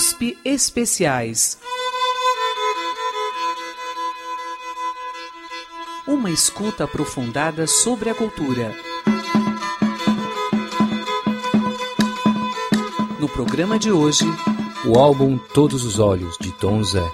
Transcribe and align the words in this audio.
USP 0.00 0.38
Especiais. 0.46 1.58
Uma 6.08 6.30
escuta 6.30 6.84
aprofundada 6.84 7.66
sobre 7.66 8.08
a 8.08 8.14
cultura. 8.14 8.74
No 13.18 13.28
programa 13.28 13.78
de 13.78 13.92
hoje, 13.92 14.24
o 14.86 14.98
álbum 14.98 15.36
Todos 15.36 15.84
os 15.84 15.98
Olhos, 15.98 16.38
de 16.40 16.50
Tom 16.50 16.82
Zé. 16.82 17.04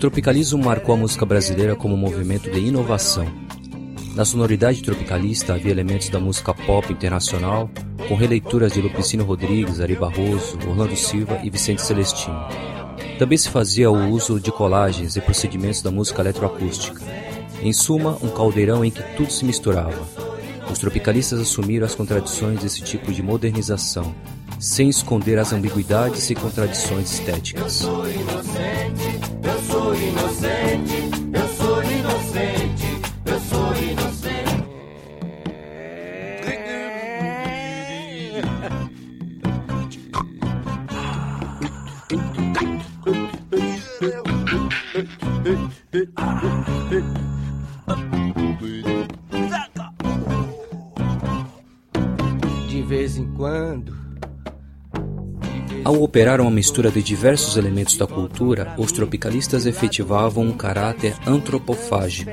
Tropicalismo 0.00 0.64
marcou 0.64 0.94
a 0.94 0.98
música 0.98 1.26
brasileira 1.26 1.76
como 1.76 1.94
um 1.94 1.98
movimento 1.98 2.50
de 2.50 2.58
inovação. 2.58 3.26
Na 4.14 4.24
sonoridade 4.24 4.82
tropicalista 4.82 5.52
havia 5.52 5.70
elementos 5.70 6.08
da 6.08 6.18
música 6.18 6.54
pop 6.54 6.90
internacional, 6.90 7.70
com 8.08 8.14
releituras 8.14 8.72
de 8.72 8.80
Lupicino 8.80 9.24
Rodrigues, 9.24 9.78
Ari 9.78 9.94
Barroso, 9.96 10.58
Orlando 10.66 10.96
Silva 10.96 11.40
e 11.44 11.50
Vicente 11.50 11.82
Celestino. 11.82 12.48
Também 13.18 13.36
se 13.36 13.50
fazia 13.50 13.90
o 13.90 14.08
uso 14.08 14.40
de 14.40 14.50
colagens 14.50 15.16
e 15.16 15.20
procedimentos 15.20 15.82
da 15.82 15.90
música 15.90 16.22
eletroacústica. 16.22 17.02
Em 17.62 17.72
suma, 17.74 18.16
um 18.22 18.30
caldeirão 18.30 18.82
em 18.82 18.90
que 18.90 19.02
tudo 19.18 19.30
se 19.30 19.44
misturava. 19.44 20.02
Os 20.72 20.78
tropicalistas 20.78 21.40
assumiram 21.40 21.84
as 21.84 21.94
contradições 21.94 22.62
desse 22.62 22.80
tipo 22.80 23.12
de 23.12 23.22
modernização, 23.22 24.14
sem 24.58 24.88
esconder 24.88 25.38
as 25.38 25.52
ambiguidades 25.52 26.30
e 26.30 26.34
contradições 26.34 27.12
estéticas. 27.12 27.86
Inocente, 29.94 31.08
ao 55.84 56.02
operar 56.02 56.40
uma 56.40 56.50
mistura 56.50 56.90
de 56.90 57.02
diversos 57.02 57.56
elementos 57.56 57.96
da 57.96 58.06
cultura, 58.06 58.74
os 58.76 58.92
tropicalistas 58.92 59.66
efetivavam 59.66 60.44
um 60.44 60.52
caráter 60.52 61.14
antropofágico, 61.26 62.30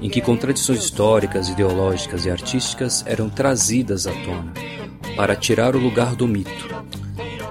em 0.00 0.08
que 0.08 0.20
contradições 0.20 0.84
históricas, 0.84 1.48
ideológicas 1.48 2.24
e 2.24 2.30
artísticas 2.30 3.04
eram 3.06 3.28
trazidas 3.28 4.06
à 4.06 4.12
tona, 4.12 4.52
para 5.16 5.36
tirar 5.36 5.76
o 5.76 5.78
lugar 5.78 6.14
do 6.14 6.26
mito. 6.26 6.68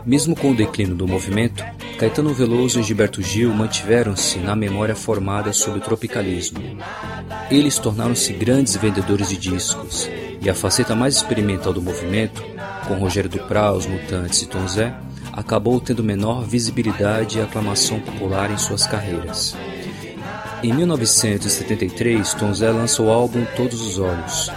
Mesmo 0.06 0.36
com 0.36 0.52
o 0.52 0.56
declínio 0.56 0.96
do 0.96 1.08
movimento, 1.08 1.64
Caetano 2.00 2.34
Veloso 2.34 2.80
e 2.80 2.84
Gilberto 2.84 3.22
Gil 3.22 3.54
mantiveram-se 3.54 4.38
na 4.38 4.56
memória 4.56 4.96
formada 4.96 5.52
sob 5.52 5.80
o 5.80 5.82
tropicalismo. 5.82 6.60
Eles 7.52 7.78
tornaram-se 7.78 8.32
grandes 8.34 8.76
vendedores 8.76 9.30
de 9.30 9.38
discos, 9.38 10.10
e 10.40 10.50
a 10.50 10.54
faceta 10.54 10.96
mais 10.96 11.16
experimental 11.16 11.74
do 11.74 11.82
movimento, 11.82 12.42
com 12.88 12.94
Rogério 12.96 13.30
Duprá, 13.30 13.72
Os 13.74 13.86
Mutantes 13.86 14.44
e 14.44 14.46
Tom 14.46 14.66
Zé, 14.68 14.96
acabou 15.38 15.80
tendo 15.80 16.04
menor 16.04 16.44
visibilidade 16.48 17.38
e 17.38 17.42
aclamação 17.42 18.00
popular 18.00 18.50
em 18.50 18.58
suas 18.58 18.88
carreiras. 18.88 19.56
Em 20.64 20.74
1973, 20.74 22.34
Tom 22.34 22.52
Zé 22.52 22.72
lança 22.72 23.04
o 23.04 23.12
álbum 23.12 23.46
Todos 23.56 23.80
os 23.80 24.00
Olhos, 24.00 24.52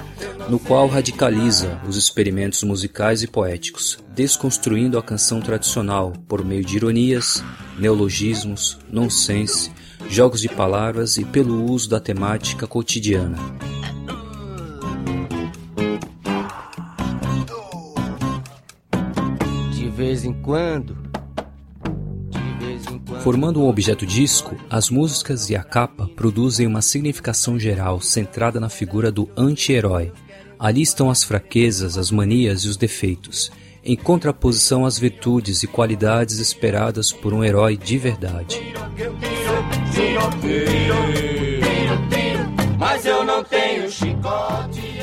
no 0.48 0.58
qual 0.58 0.88
radicaliza 0.88 1.78
os 1.86 1.96
experimentos 1.96 2.62
musicais 2.62 3.22
e 3.22 3.26
poéticos, 3.26 3.98
desconstruindo 4.14 4.98
a 4.98 5.02
canção 5.02 5.42
tradicional 5.42 6.14
por 6.26 6.42
meio 6.42 6.64
de 6.64 6.76
ironias, 6.76 7.44
neologismos, 7.78 8.78
nonsense, 8.90 9.70
jogos 10.08 10.40
de 10.40 10.48
palavras 10.48 11.18
e 11.18 11.26
pelo 11.26 11.62
uso 11.70 11.90
da 11.90 12.00
temática 12.00 12.66
cotidiana. 12.66 13.36
Vez 20.10 20.24
em 20.24 20.32
quando. 20.32 20.96
Vez 22.58 22.84
em 22.86 22.98
quando. 22.98 23.22
Formando 23.22 23.62
um 23.62 23.68
objeto 23.68 24.04
disco, 24.04 24.56
as 24.68 24.90
músicas 24.90 25.48
e 25.50 25.54
a 25.54 25.62
capa 25.62 26.08
produzem 26.16 26.66
uma 26.66 26.82
significação 26.82 27.56
geral 27.60 28.00
centrada 28.00 28.58
na 28.58 28.68
figura 28.68 29.12
do 29.12 29.30
anti-herói. 29.36 30.12
Ali 30.58 30.82
estão 30.82 31.10
as 31.10 31.22
fraquezas, 31.22 31.96
as 31.96 32.10
manias 32.10 32.64
e 32.64 32.68
os 32.68 32.76
defeitos, 32.76 33.52
em 33.84 33.94
contraposição 33.94 34.84
às 34.84 34.98
virtudes 34.98 35.62
e 35.62 35.68
qualidades 35.68 36.38
esperadas 36.38 37.12
por 37.12 37.32
um 37.32 37.44
herói 37.44 37.76
de 37.76 37.96
verdade. 37.96 38.60
Mas 42.76 43.06
eu 43.06 43.24
não 43.24 43.44
tenho 43.44 43.88
chicote, 43.88 44.99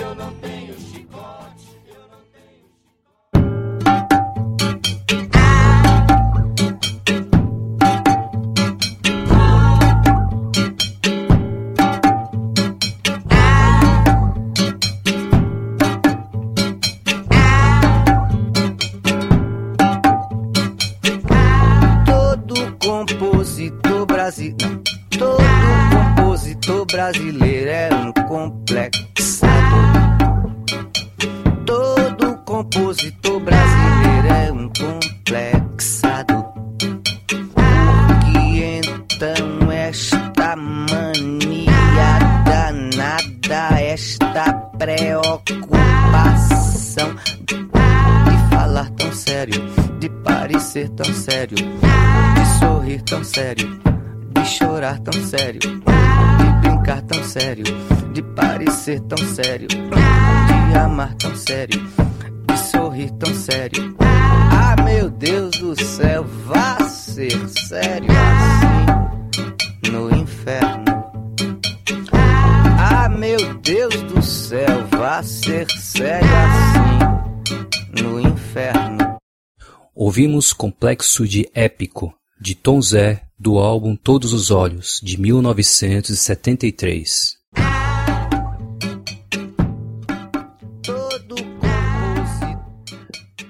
brasileiro 26.91 27.69
é 27.69 27.89
um 27.93 28.11
complexado. 28.27 29.47
Todo 31.65 32.37
compositor 32.45 33.39
brasileiro 33.41 34.27
é 34.27 34.51
um 34.51 34.69
complexado. 34.69 36.45
Que 38.25 38.79
então 38.79 39.71
esta 39.71 40.55
mania 40.55 42.19
danada, 42.45 43.79
esta 43.81 44.53
preocupação 44.77 45.67
de 47.45 47.67
falar 48.49 48.89
tão 48.91 49.11
sério, 49.11 49.61
de 49.99 50.09
parecer 50.23 50.89
tão 50.89 51.13
sério, 51.13 51.57
de 51.57 52.59
sorrir 52.59 53.01
tão 53.01 53.23
sério, 53.23 53.79
de 54.33 54.45
chorar 54.45 54.99
tão 54.99 55.13
sério? 55.25 55.59
Sério, 57.39 57.63
de 58.13 58.21
parecer 58.23 58.99
tão 59.01 59.17
sério, 59.17 59.67
de 59.67 60.77
amar 60.77 61.13
tão 61.15 61.35
sério, 61.35 61.79
de 62.47 62.59
sorrir 62.71 63.11
tão 63.11 63.31
sério. 63.35 63.95
Ah, 63.99 64.75
meu 64.81 65.07
Deus 65.07 65.55
do 65.59 65.79
céu, 65.79 66.23
vá 66.23 66.79
ser 66.89 67.37
sério 67.49 68.09
assim 68.11 69.91
no 69.91 70.15
inferno. 70.15 70.85
Ah, 72.79 73.07
meu 73.07 73.53
Deus 73.59 74.01
do 74.03 74.21
céu, 74.23 74.87
vá 74.89 75.21
ser 75.21 75.69
sério 75.69 76.27
assim 76.43 78.01
no 78.01 78.19
inferno. 78.19 79.17
Ouvimos 79.93 80.53
Complexo 80.53 81.27
de 81.27 81.47
Épico, 81.53 82.16
de 82.39 82.53
Tom 82.53 82.79
Zé, 82.81 83.23
do 83.37 83.57
álbum 83.57 83.95
Todos 83.95 84.31
os 84.31 84.51
Olhos, 84.51 84.99
de 85.01 85.19
1973. 85.19 87.35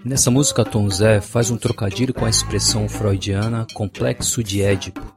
Nessa 0.06 0.32
música, 0.32 0.64
Tom 0.64 0.90
Zé 0.90 1.20
faz 1.20 1.52
um 1.52 1.58
trocadilho 1.58 2.14
com 2.14 2.24
a 2.24 2.30
expressão 2.30 2.88
freudiana 2.88 3.68
complexo 3.74 4.42
de 4.42 4.62
Édipo 4.62 5.14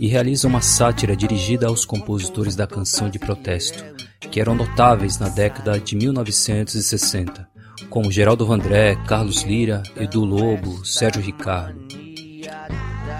e 0.00 0.08
realiza 0.08 0.48
uma 0.48 0.60
sátira 0.60 1.16
dirigida 1.16 1.68
aos 1.68 1.84
compositores 1.84 2.56
da 2.56 2.66
canção 2.66 3.08
de 3.08 3.20
protesto, 3.20 3.84
que 4.32 4.40
eram 4.40 4.56
notáveis 4.56 5.16
na 5.18 5.28
década 5.28 5.78
de 5.78 5.94
1960, 5.94 7.48
como 7.88 8.10
Geraldo 8.10 8.44
Vandré, 8.44 8.96
Carlos 9.06 9.42
Lira, 9.42 9.84
Edu 9.96 10.24
Lobo, 10.24 10.84
Sérgio 10.84 11.22
Ricardo. 11.22 11.86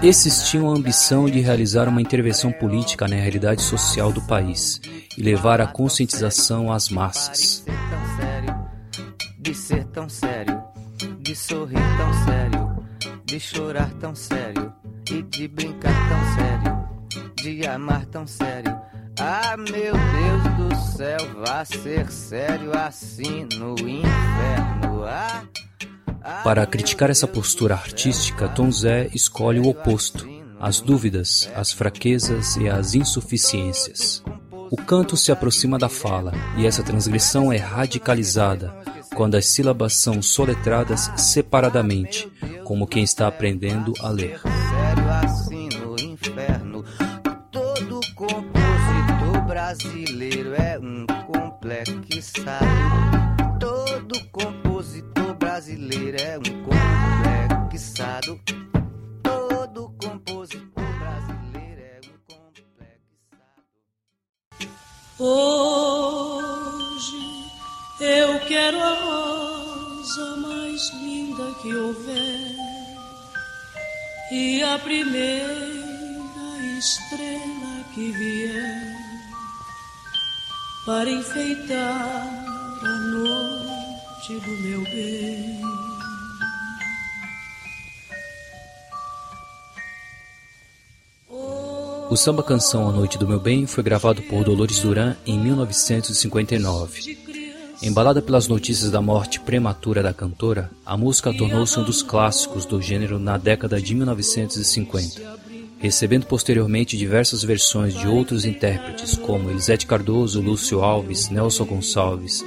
Esses 0.01 0.43
tinham 0.43 0.69
a 0.69 0.75
ambição 0.75 1.25
de 1.25 1.39
realizar 1.39 1.89
uma 1.89 1.99
intervenção 1.99 2.51
política 2.51 3.07
na 3.07 3.15
realidade 3.15 3.63
social 3.63 4.11
do 4.11 4.21
país 4.21 4.79
e 5.17 5.23
levar 5.23 5.59
a 5.59 5.65
conscientização 5.65 6.71
às 6.71 6.87
massas. 6.89 7.65
De 9.39 9.55
ser 9.55 9.85
tão 9.85 10.07
sério, 10.07 10.61
de 11.19 11.35
sorrir 11.35 11.79
tão 11.97 12.25
sério, 12.25 12.85
de 13.25 13.39
chorar 13.39 13.91
tão 13.95 14.13
sério 14.13 14.71
e 15.09 15.23
de 15.23 15.47
brincar 15.47 15.93
tão 16.09 16.35
sério, 16.35 17.33
de 17.35 17.65
amar 17.65 18.05
tão 18.05 18.27
sério. 18.27 18.79
Ah, 19.19 19.57
meu 19.57 19.93
Deus 19.93 20.69
do 20.69 20.95
céu, 20.95 21.17
vá 21.43 21.65
ser 21.65 22.11
sério 22.11 22.71
assim 22.77 23.47
no 23.57 23.73
inferno. 23.79 25.05
Ah. 25.05 25.43
Para 26.43 26.65
criticar 26.65 27.09
essa 27.09 27.25
postura 27.25 27.73
artística, 27.73 28.49
Tom 28.49 28.69
Zé 28.69 29.09
escolhe 29.13 29.59
o 29.59 29.67
oposto: 29.67 30.27
as 30.59 30.81
dúvidas, 30.81 31.49
as 31.55 31.71
fraquezas 31.71 32.57
e 32.57 32.67
as 32.67 32.93
insuficiências. 32.93 34.21
O 34.69 34.75
canto 34.75 35.15
se 35.15 35.31
aproxima 35.31 35.77
da 35.79 35.87
fala, 35.87 36.33
e 36.57 36.65
essa 36.65 36.83
transgressão 36.83 37.53
é 37.53 37.57
radicalizada 37.57 38.75
quando 39.15 39.35
as 39.35 39.45
sílabas 39.45 39.93
são 39.93 40.21
soletradas 40.21 41.09
separadamente, 41.15 42.29
como 42.65 42.85
quem 42.85 43.03
está 43.03 43.27
aprendendo 43.27 43.93
a 44.01 44.09
ler. 44.09 44.41
Assim 45.23 45.69
todo 47.53 49.41
brasileiro 49.47 50.53
é 50.55 50.77
um 50.77 51.05
complexado. 51.25 53.06
Brasileiro 55.87 56.17
é 56.21 56.37
um 56.37 56.43
complexado. 57.63 58.41
Todo 59.23 59.89
compositor 59.97 60.83
brasileiro 60.99 61.81
é 61.81 62.01
um 62.03 62.17
complexado. 62.27 63.63
Hoje 65.17 67.15
eu 68.01 68.37
quero 68.49 68.77
a 68.83 68.93
rosa 68.95 70.35
mais 70.35 70.89
linda 70.89 71.53
que 71.61 71.73
houver 71.73 72.55
e 74.33 74.61
a 74.63 74.77
primeira 74.79 75.47
estrela 76.77 77.85
que 77.93 78.11
vier 78.11 78.93
para 80.85 81.09
enfeitar 81.09 82.27
a 82.83 82.97
noite 83.13 84.33
do 84.41 84.51
meu 84.63 84.83
bem. 84.83 85.66
O 92.09 92.15
samba 92.15 92.41
canção 92.41 92.87
A 92.87 92.91
Noite 92.91 93.17
do 93.17 93.27
Meu 93.27 93.39
Bem 93.39 93.67
foi 93.67 93.83
gravado 93.83 94.21
por 94.23 94.45
Dolores 94.45 94.79
Duran 94.79 95.15
em 95.25 95.37
1959. 95.37 97.17
Embalada 97.83 98.21
pelas 98.21 98.47
notícias 98.47 98.89
da 98.89 99.01
morte 99.01 99.41
prematura 99.41 100.01
da 100.01 100.13
cantora, 100.13 100.71
a 100.85 100.95
música 100.95 101.33
tornou-se 101.33 101.77
um 101.77 101.83
dos 101.83 102.01
clássicos 102.01 102.65
do 102.65 102.81
gênero 102.81 103.19
na 103.19 103.37
década 103.37 103.81
de 103.81 103.93
1950, 103.93 105.21
recebendo 105.79 106.25
posteriormente 106.25 106.97
diversas 106.97 107.43
versões 107.43 107.93
de 107.93 108.07
outros 108.07 108.45
intérpretes 108.45 109.17
como 109.17 109.49
Elisete 109.49 109.85
Cardoso, 109.85 110.41
Lúcio 110.41 110.81
Alves, 110.81 111.29
Nelson 111.29 111.65
Gonçalves, 111.65 112.43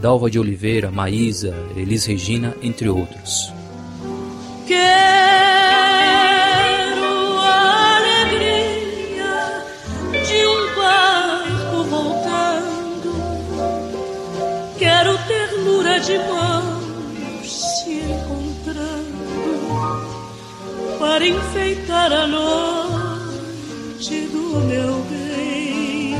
Dalva 0.00 0.30
de 0.30 0.38
Oliveira, 0.38 0.90
Maísa, 0.90 1.54
Elis 1.76 2.06
Regina, 2.06 2.56
entre 2.62 2.88
outros. 2.88 3.52
Quero 4.66 5.11
de 16.02 16.18
mãos 16.18 17.46
se 17.46 17.92
encontrando 17.92 19.22
para 20.98 21.26
enfeitar 21.26 22.12
a 22.12 22.26
noite 22.26 24.26
do 24.26 24.60
meu 24.66 25.00
bem. 25.08 26.16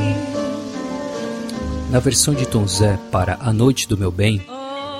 Na 1.91 1.99
versão 1.99 2.33
de 2.33 2.45
Tom 2.45 2.65
Zé 2.65 2.97
para 3.11 3.37
A 3.41 3.51
Noite 3.51 3.87
do 3.87 3.97
Meu 3.97 4.09
Bem, 4.09 4.41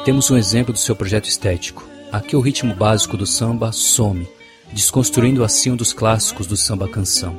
temos 0.03 0.30
um 0.30 0.38
exemplo 0.38 0.74
do 0.74 0.80
seu 0.80 0.95
projeto 0.95 1.29
estético. 1.29 1.88
Aqui 2.12 2.36
o 2.36 2.41
ritmo 2.41 2.75
básico 2.75 3.15
do 3.15 3.25
samba 3.25 3.71
some, 3.71 4.27
desconstruindo 4.71 5.45
assim 5.45 5.71
um 5.71 5.77
dos 5.77 5.94
clássicos 5.94 6.45
do 6.45 6.57
samba 6.57 6.89
canção. 6.89 7.38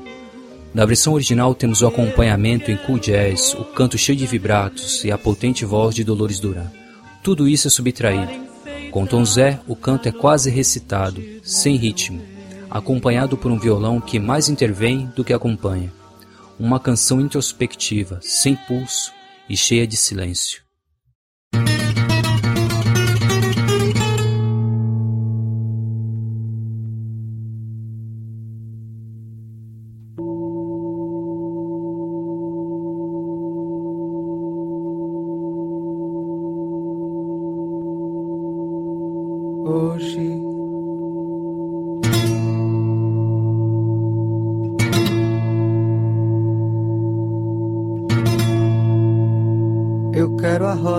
Na 0.72 0.86
versão 0.86 1.12
original 1.12 1.54
temos 1.54 1.82
o 1.82 1.86
acompanhamento 1.86 2.70
em 2.70 2.76
cool 2.78 2.98
jazz, 2.98 3.52
o 3.54 3.64
canto 3.64 3.98
cheio 3.98 4.18
de 4.18 4.26
vibratos 4.26 5.04
e 5.04 5.12
a 5.12 5.18
potente 5.18 5.64
voz 5.64 5.94
de 5.94 6.02
Dolores 6.02 6.40
Duran. 6.40 6.83
Tudo 7.24 7.48
isso 7.48 7.68
é 7.68 7.70
subtraído. 7.70 8.44
Com 8.90 9.06
Tom 9.06 9.24
Zé, 9.24 9.58
o 9.66 9.74
canto 9.74 10.06
é 10.06 10.12
quase 10.12 10.50
recitado, 10.50 11.22
sem 11.42 11.74
ritmo, 11.74 12.22
acompanhado 12.70 13.34
por 13.34 13.50
um 13.50 13.58
violão 13.58 13.98
que 13.98 14.18
mais 14.18 14.50
intervém 14.50 15.10
do 15.16 15.24
que 15.24 15.32
acompanha. 15.32 15.90
Uma 16.60 16.78
canção 16.78 17.22
introspectiva, 17.22 18.20
sem 18.20 18.54
pulso 18.54 19.10
e 19.48 19.56
cheia 19.56 19.86
de 19.86 19.96
silêncio. 19.96 20.63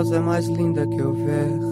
Rosa 0.06 0.22
mais 0.22 0.46
linda 0.46 0.86
que 0.86 1.02
houver. 1.02 1.65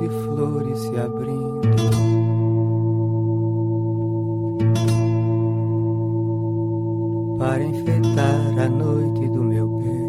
De 0.00 0.08
flores 0.08 0.78
se 0.78 0.96
abrindo. 0.96 1.60
para 7.38 7.64
enfeitar 7.64 8.58
a 8.58 8.68
noite 8.68 9.26
do 9.28 9.42
meu 9.42 9.66
bem. 9.66 10.08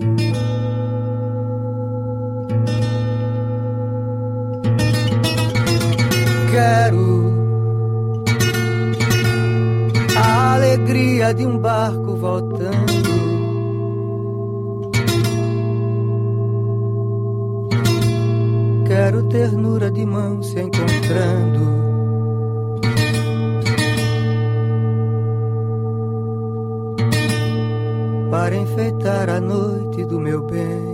Quero 6.51 7.31
a 10.17 10.55
alegria 10.55 11.33
de 11.33 11.45
um 11.45 11.57
barco 11.57 12.17
voltando. 12.17 12.90
Quero 19.11 19.23
ternura 19.23 19.91
de 19.91 20.05
mãos 20.05 20.51
se 20.51 20.61
encontrando. 20.61 21.81
para 28.31 28.55
enfeitar 28.55 29.29
a 29.29 29.41
noite 29.41 30.05
do 30.05 30.17
meu 30.17 30.41
bem. 30.43 30.90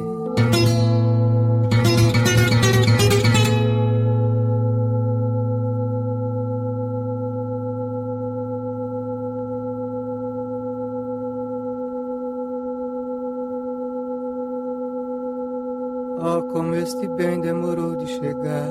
Este 16.87 17.05
bem 17.05 17.41
demorou 17.41 17.97
de 17.97 18.07
chegar. 18.07 18.69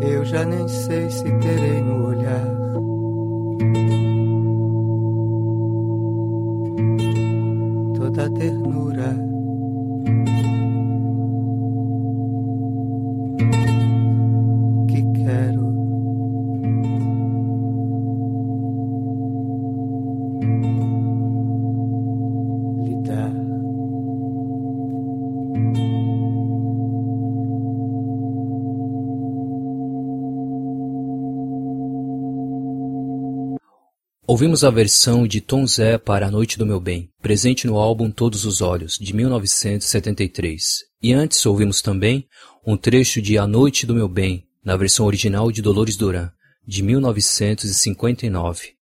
Eu 0.00 0.24
já 0.24 0.46
nem 0.46 0.66
sei 0.66 1.10
se 1.10 1.24
terei 1.40 1.82
no 1.82 2.06
olhar. 2.06 2.46
Toda 7.98 8.24
a 8.24 8.30
ternura. 8.30 9.14
Ouvimos 34.36 34.64
a 34.64 34.70
versão 34.70 35.26
de 35.26 35.40
Tom 35.40 35.66
Zé 35.66 35.96
para 35.96 36.26
A 36.26 36.30
Noite 36.30 36.58
do 36.58 36.66
Meu 36.66 36.78
Bem, 36.78 37.08
presente 37.22 37.66
no 37.66 37.78
álbum 37.78 38.10
Todos 38.10 38.44
os 38.44 38.60
Olhos, 38.60 38.98
de 39.00 39.16
1973. 39.16 40.62
E 41.02 41.14
antes 41.14 41.46
ouvimos 41.46 41.80
também 41.80 42.28
um 42.66 42.76
trecho 42.76 43.22
de 43.22 43.38
A 43.38 43.46
Noite 43.46 43.86
do 43.86 43.94
Meu 43.94 44.06
Bem, 44.06 44.44
na 44.62 44.76
versão 44.76 45.06
original 45.06 45.50
de 45.50 45.62
Dolores 45.62 45.96
Duran, 45.96 46.28
de 46.68 46.82
1959. 46.82 48.75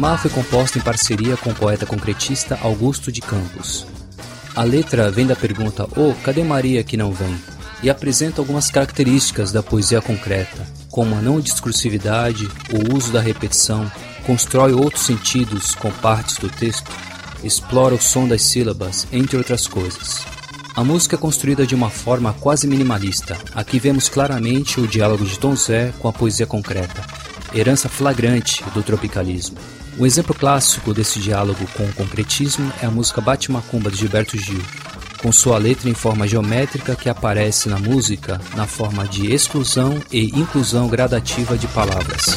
Cademar 0.00 0.18
foi 0.18 0.30
composta 0.30 0.78
em 0.78 0.80
parceria 0.80 1.36
com 1.36 1.50
o 1.50 1.54
poeta 1.54 1.84
concretista 1.84 2.58
Augusto 2.62 3.12
de 3.12 3.20
Campos. 3.20 3.86
A 4.56 4.62
letra 4.62 5.10
vem 5.10 5.26
da 5.26 5.36
pergunta 5.36 5.86
Oh, 5.94 6.14
cadê 6.24 6.42
Maria 6.42 6.82
que 6.82 6.96
não 6.96 7.12
vem? 7.12 7.38
e 7.82 7.90
apresenta 7.90 8.40
algumas 8.40 8.70
características 8.70 9.52
da 9.52 9.62
poesia 9.62 10.00
concreta, 10.00 10.66
como 10.90 11.14
a 11.14 11.20
não 11.20 11.38
discursividade, 11.38 12.48
o 12.72 12.96
uso 12.96 13.12
da 13.12 13.20
repetição, 13.20 13.90
constrói 14.26 14.72
outros 14.72 15.04
sentidos 15.04 15.74
com 15.74 15.90
partes 15.90 16.38
do 16.38 16.48
texto, 16.48 16.90
explora 17.44 17.94
o 17.94 18.00
som 18.00 18.26
das 18.26 18.40
sílabas, 18.40 19.06
entre 19.12 19.36
outras 19.36 19.66
coisas. 19.66 20.24
A 20.74 20.82
música 20.82 21.16
é 21.16 21.18
construída 21.18 21.66
de 21.66 21.74
uma 21.74 21.90
forma 21.90 22.32
quase 22.34 22.66
minimalista. 22.66 23.36
Aqui 23.54 23.78
vemos 23.78 24.08
claramente 24.08 24.80
o 24.80 24.86
diálogo 24.86 25.26
de 25.26 25.38
Tom 25.38 25.54
Zé 25.54 25.92
com 25.98 26.08
a 26.08 26.12
poesia 26.12 26.46
concreta, 26.46 27.04
herança 27.54 27.88
flagrante 27.88 28.64
do 28.72 28.82
tropicalismo. 28.82 29.58
Um 30.00 30.06
exemplo 30.06 30.34
clássico 30.34 30.94
desse 30.94 31.20
diálogo 31.20 31.68
com 31.76 31.84
o 31.84 31.92
concretismo 31.92 32.72
é 32.80 32.86
a 32.86 32.90
música 32.90 33.20
Bate 33.20 33.52
Macumba 33.52 33.90
de 33.90 33.98
Gilberto 33.98 34.34
Gil, 34.38 34.62
com 35.20 35.30
sua 35.30 35.58
letra 35.58 35.90
em 35.90 35.94
forma 35.94 36.26
geométrica 36.26 36.96
que 36.96 37.10
aparece 37.10 37.68
na 37.68 37.78
música 37.78 38.40
na 38.56 38.66
forma 38.66 39.06
de 39.06 39.30
exclusão 39.30 40.02
e 40.10 40.28
inclusão 40.40 40.88
gradativa 40.88 41.58
de 41.58 41.66
palavras. 41.68 42.34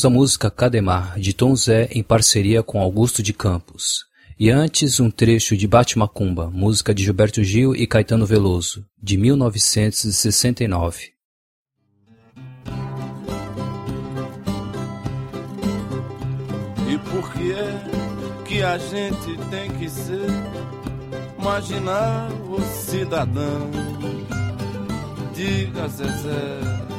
Ouvimos 0.00 0.04
a 0.04 0.10
música 0.10 0.50
Cademar, 0.50 1.18
de 1.18 1.34
Tom 1.34 1.54
Zé 1.54 1.88
em 1.92 2.02
parceria 2.02 2.62
com 2.62 2.80
Augusto 2.80 3.22
de 3.22 3.34
Campos. 3.34 4.06
E 4.38 4.48
antes 4.48 4.98
um 4.98 5.10
trecho 5.10 5.54
de 5.56 5.66
Bate 5.66 5.98
Macumba, 5.98 6.50
música 6.50 6.94
de 6.94 7.04
Gilberto 7.04 7.44
Gil 7.44 7.76
e 7.76 7.86
Caetano 7.86 8.24
Veloso, 8.24 8.86
de 9.02 9.18
1969. 9.18 11.10
E 16.88 16.98
por 17.10 17.32
que 17.34 17.52
é 17.52 18.44
que 18.46 18.62
a 18.62 18.78
gente 18.78 19.36
tem 19.50 19.70
que 19.72 19.90
ser 19.90 20.30
marginal 21.38 22.30
ou 22.48 22.62
cidadão? 22.62 23.70
Diga, 25.34 25.88
Zezé. 25.88 26.89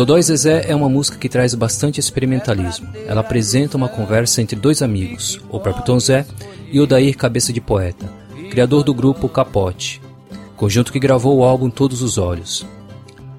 Dodó 0.00 0.16
e 0.16 0.22
Zezé 0.22 0.64
é 0.66 0.74
uma 0.74 0.88
música 0.88 1.18
que 1.18 1.28
traz 1.28 1.54
bastante 1.54 2.00
experimentalismo. 2.00 2.88
Ela 3.06 3.20
apresenta 3.20 3.76
uma 3.76 3.86
conversa 3.86 4.40
entre 4.40 4.56
dois 4.56 4.80
amigos, 4.80 5.38
o 5.50 5.60
próprio 5.60 5.84
Tom 5.84 6.00
Zé 6.00 6.24
e 6.72 6.80
o 6.80 6.86
Dair 6.86 7.14
Cabeça 7.18 7.52
de 7.52 7.60
Poeta, 7.60 8.10
criador 8.50 8.82
do 8.82 8.94
grupo 8.94 9.28
Capote, 9.28 10.00
conjunto 10.56 10.90
que 10.90 10.98
gravou 10.98 11.36
o 11.36 11.44
álbum 11.44 11.68
Todos 11.68 12.00
os 12.00 12.16
Olhos. 12.16 12.64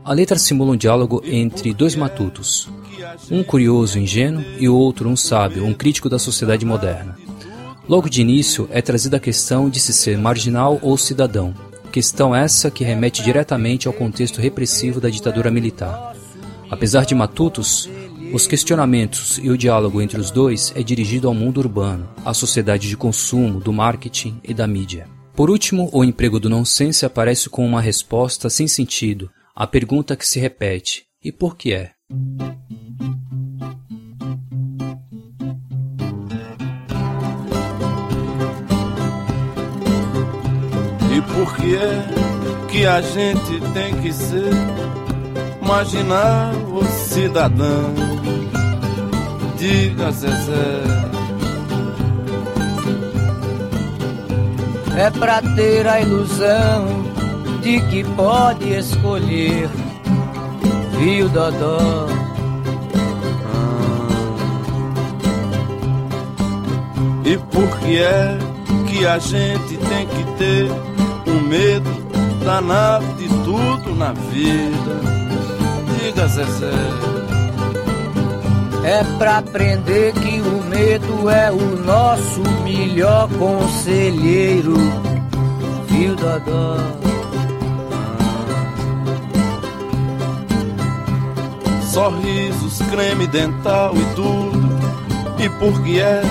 A 0.05 0.13
letra 0.13 0.37
simula 0.37 0.73
um 0.73 0.77
diálogo 0.77 1.23
entre 1.25 1.73
dois 1.73 1.95
matutos, 1.95 2.69
um 3.31 3.41
curioso 3.41 3.97
ingênuo 3.97 4.45
e 4.59 4.69
o 4.69 4.75
outro 4.75 5.09
um 5.09 5.15
sábio, 5.15 5.65
um 5.65 5.73
crítico 5.73 6.09
da 6.09 6.19
sociedade 6.19 6.63
moderna. 6.63 7.17
Logo 7.89 8.07
de 8.07 8.21
início 8.21 8.69
é 8.71 8.83
trazida 8.83 9.17
a 9.17 9.19
questão 9.19 9.67
de 9.67 9.79
se 9.79 9.91
ser 9.91 10.15
marginal 10.15 10.77
ou 10.83 10.95
cidadão, 10.95 11.55
questão 11.91 12.35
essa 12.35 12.69
que 12.69 12.83
remete 12.83 13.23
diretamente 13.23 13.87
ao 13.87 13.93
contexto 13.95 14.39
repressivo 14.39 15.01
da 15.01 15.09
ditadura 15.09 15.49
militar. 15.49 16.10
Apesar 16.71 17.05
de 17.05 17.13
matutos, 17.13 17.89
os 18.33 18.47
questionamentos 18.47 19.37
e 19.43 19.49
o 19.49 19.57
diálogo 19.57 20.01
entre 20.01 20.19
os 20.21 20.31
dois 20.31 20.71
é 20.73 20.81
dirigido 20.81 21.27
ao 21.27 21.33
mundo 21.33 21.57
urbano, 21.57 22.09
à 22.23 22.33
sociedade 22.33 22.87
de 22.87 22.95
consumo, 22.95 23.59
do 23.59 23.73
marketing 23.73 24.39
e 24.41 24.53
da 24.53 24.65
mídia. 24.65 25.05
Por 25.35 25.49
último, 25.49 25.89
o 25.91 26.01
emprego 26.01 26.39
do 26.39 26.49
nonsense 26.49 27.05
aparece 27.05 27.49
com 27.49 27.65
uma 27.65 27.81
resposta 27.81 28.49
sem 28.49 28.69
sentido 28.69 29.29
à 29.53 29.67
pergunta 29.67 30.15
que 30.15 30.25
se 30.25 30.39
repete: 30.39 31.03
e 31.21 31.29
por 31.29 31.57
que 31.57 31.73
é? 31.73 31.91
E 41.13 41.21
por 41.33 41.55
que 41.57 41.75
é 41.75 42.67
que 42.71 42.85
a 42.85 43.01
gente 43.01 43.73
tem 43.73 44.01
que 44.01 44.13
ser 44.13 45.00
marginal 45.71 46.51
ou 46.73 46.83
cidadão? 46.83 47.93
Diga, 49.57 50.11
Zezé. 50.11 50.81
É 54.97 55.09
pra 55.11 55.41
ter 55.55 55.87
a 55.87 56.01
ilusão 56.01 57.05
de 57.61 57.79
que 57.89 58.03
pode 58.03 58.69
escolher, 58.69 59.69
viu, 60.99 61.29
Dodó? 61.29 62.07
E 67.23 67.37
por 67.37 67.79
que 67.79 67.97
é 67.97 68.37
que 68.89 69.05
a 69.05 69.17
gente 69.19 69.77
tem 69.77 70.05
que 70.05 70.23
ter 70.37 70.69
um 71.27 71.39
medo 71.47 71.89
danado 72.43 73.05
de 73.13 73.29
tudo 73.45 73.95
na 73.95 74.11
vida? 74.11 75.30
Zezé. 76.27 76.71
É 78.83 79.03
pra 79.17 79.37
aprender 79.37 80.13
que 80.13 80.41
o 80.41 80.63
medo 80.63 81.29
é 81.29 81.51
o 81.51 81.77
nosso 81.85 82.41
melhor 82.63 83.29
conselheiro, 83.29 84.75
viu, 85.87 86.15
Dodó? 86.15 86.77
Sorrisos, 91.91 92.81
creme 92.89 93.27
dental 93.27 93.93
e 93.95 94.15
tudo. 94.15 94.71
E 95.37 95.49
por 95.49 95.81
que 95.83 95.99
é 95.99 96.21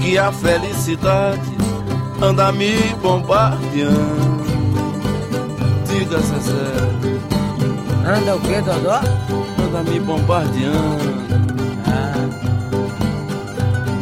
que 0.00 0.18
a 0.18 0.32
felicidade 0.32 1.56
anda 2.20 2.50
me 2.52 2.74
bombardeando? 3.00 4.38
Diga, 5.86 6.18
Zezé. 6.18 7.37
Anda 8.08 8.36
o 8.36 8.40
que, 8.40 8.58
Dodó? 8.62 9.00
Anda 9.62 9.82
me 9.90 10.00
bombardeando. 10.00 11.28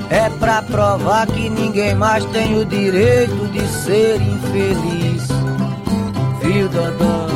É 0.09 0.31
pra 0.39 0.63
provar 0.63 1.27
que 1.27 1.51
ninguém 1.51 1.93
mais 1.97 2.25
tem 2.27 2.57
o 2.57 2.65
direito 2.65 3.49
de 3.51 3.67
ser 3.67 4.23
infeliz. 4.23 5.27
Viu, 6.41 6.69
Dodó? 6.69 7.27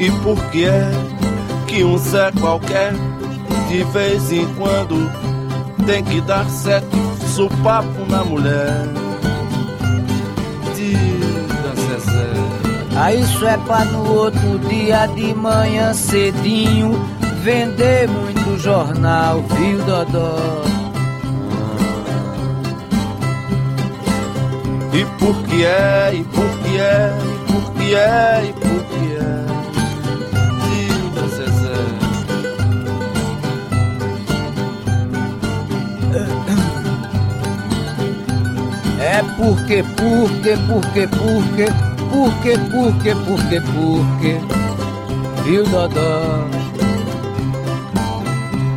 E 0.00 0.10
por 0.22 0.44
que 0.50 0.64
é 0.64 0.90
que 1.68 1.84
um 1.84 1.96
Zé 1.96 2.32
qualquer, 2.40 2.92
de 3.68 3.84
vez 3.84 4.32
em 4.32 4.52
quando, 4.54 5.08
tem 5.86 6.02
que 6.02 6.20
dar 6.22 6.44
sete 6.50 6.86
supapo 7.36 8.04
na 8.08 8.24
mulher? 8.24 8.97
Ah, 13.00 13.14
isso 13.14 13.46
é 13.46 13.56
pra 13.58 13.84
no 13.84 14.12
outro 14.12 14.58
dia 14.68 15.06
de 15.06 15.32
manhã 15.32 15.94
cedinho 15.94 16.98
vender 17.44 18.08
muito 18.08 18.58
jornal, 18.58 19.40
viu, 19.42 19.78
Dodó? 19.84 20.36
E 24.92 25.04
por 25.20 25.36
que 25.44 25.64
é, 25.64 26.10
e 26.12 26.24
por 26.24 26.58
que 26.58 26.76
é, 26.76 27.12
e 27.22 27.52
por 27.52 27.72
que 27.72 27.94
é, 27.94 28.44
e 28.48 28.52
por 28.52 28.82
que 28.90 29.14
é? 29.14 29.46
Diga, 30.66 31.28
Zezé. 31.36 31.78
É 39.00 39.22
porque, 39.36 39.84
porque, 39.96 40.56
porque, 40.66 41.06
porque, 41.06 41.87
porque, 42.10 42.58
porque, 42.70 43.14
porque, 43.14 43.60
porque, 43.60 44.40
viu, 45.44 45.64
Dodó? 45.64 46.46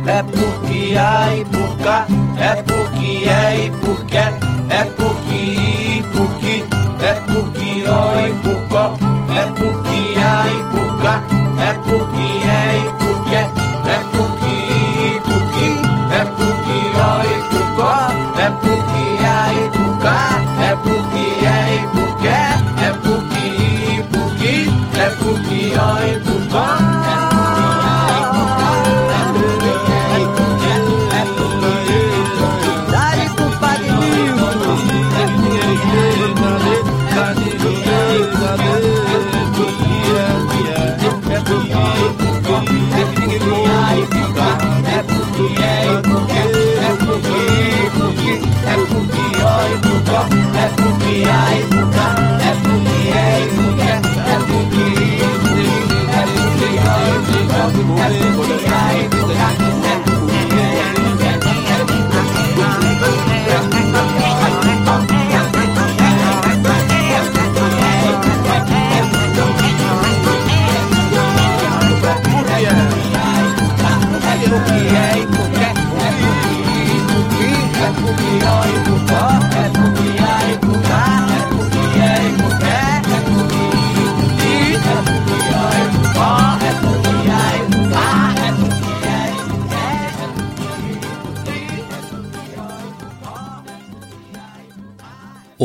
É 0.06 0.22
porque 0.22 0.96
há 0.96 1.34
e 1.36 1.44
por 1.44 1.76
cá, 1.78 2.06
é 2.36 2.62
porque 2.62 3.28
é 3.28 3.66
e 3.66 3.70
porque 3.70 4.16
é 4.16 4.84
porque 4.96 5.34
e 5.34 6.02
porque, 6.12 6.64
é 7.04 7.14
porque 7.26 7.84
ó 7.88 8.26
e 8.26 8.32
por 8.42 8.68
có, 8.68 8.96
é 9.30 9.46
porque 9.46 10.18
há 10.18 10.46
e 10.48 10.62
por 10.72 11.02
cá, 11.02 11.22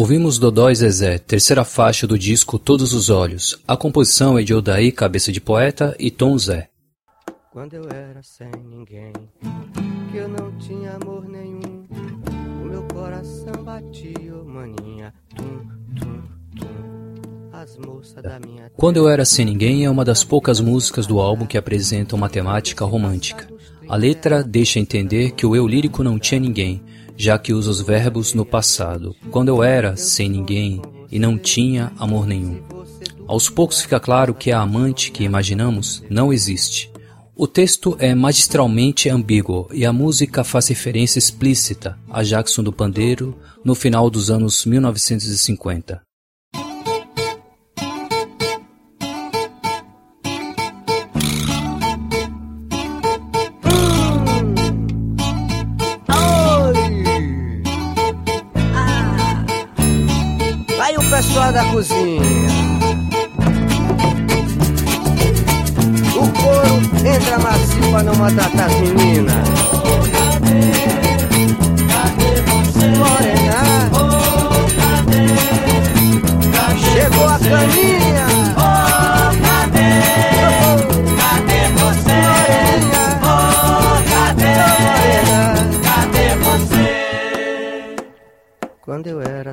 Ouvimos 0.07 0.39
Dodó 0.39 0.69
e 0.69 0.75
Zezé, 0.75 1.17
terceira 1.17 1.65
faixa 1.65 2.07
do 2.07 2.17
disco 2.17 2.57
Todos 2.57 2.93
os 2.93 3.09
Olhos. 3.09 3.61
A 3.67 3.75
composição 3.75 4.39
é 4.39 4.41
de 4.41 4.53
Odaí 4.53 4.89
Cabeça 4.89 5.33
de 5.33 5.41
Poeta 5.41 5.93
e 5.99 6.09
Tom 6.09 6.37
Zé. 6.37 6.69
Quando 7.51 7.73
eu 7.73 7.83
era 7.89 8.23
sem 8.23 8.49
ninguém, 8.69 9.11
que 10.09 10.15
eu 10.15 10.29
não 10.29 10.57
tinha 10.59 10.93
amor 10.93 11.27
nenhum, 11.27 11.85
o 12.61 12.65
meu 12.69 12.83
coração 12.83 13.51
batia, 13.65 14.33
oh, 14.33 14.45
maninha, 14.45 15.13
tum, 15.35 15.67
tum, 15.99 16.23
tum. 16.57 17.51
As 17.51 17.75
moças 17.75 18.23
da 18.23 18.39
minha 18.39 18.71
Quando 18.77 18.95
Eu 18.95 19.09
Era 19.09 19.25
Sem 19.25 19.43
Ninguém 19.43 19.83
é 19.83 19.89
uma 19.89 20.05
das 20.05 20.23
poucas 20.23 20.61
músicas 20.61 21.05
do 21.05 21.19
álbum 21.19 21.45
que 21.45 21.57
apresenta 21.57 22.15
uma 22.15 22.29
temática 22.29 22.85
romântica. 22.85 23.45
A 23.89 23.97
letra 23.97 24.41
deixa 24.41 24.79
entender 24.79 25.31
que 25.31 25.45
o 25.45 25.53
eu 25.53 25.67
lírico 25.67 26.01
não 26.01 26.17
tinha 26.17 26.39
ninguém, 26.39 26.81
já 27.17 27.37
que 27.39 27.51
usa 27.53 27.71
os 27.71 27.81
verbos 27.81 28.33
no 28.33 28.45
passado. 28.45 29.15
Quando 29.31 29.49
eu 29.49 29.63
era 29.63 29.97
sem 29.97 30.29
ninguém 30.29 30.81
e 31.11 31.17
não 31.17 31.37
tinha 31.37 31.91
amor 31.97 32.27
nenhum. 32.27 32.61
Aos 33.27 33.49
poucos 33.49 33.81
fica 33.81 33.99
claro 33.99 34.33
que 34.33 34.51
a 34.51 34.61
amante 34.61 35.11
que 35.11 35.23
imaginamos 35.23 36.03
não 36.09 36.31
existe. 36.31 36.89
O 37.35 37.45
texto 37.45 37.95
é 37.99 38.15
magistralmente 38.15 39.09
ambíguo 39.09 39.67
e 39.71 39.85
a 39.85 39.93
música 39.93 40.43
faz 40.43 40.69
referência 40.69 41.19
explícita 41.19 41.97
a 42.09 42.23
Jackson 42.23 42.63
do 42.63 42.71
Pandeiro 42.71 43.37
no 43.63 43.75
final 43.75 44.09
dos 44.09 44.31
anos 44.31 44.65
1950. 44.65 46.06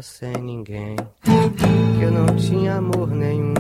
Sem 0.05 0.35
ninguém, 0.35 0.97
que 1.23 2.03
eu 2.03 2.13
não 2.13 2.27
tinha 2.37 2.77
amor 2.77 3.09
nenhum. 3.09 3.55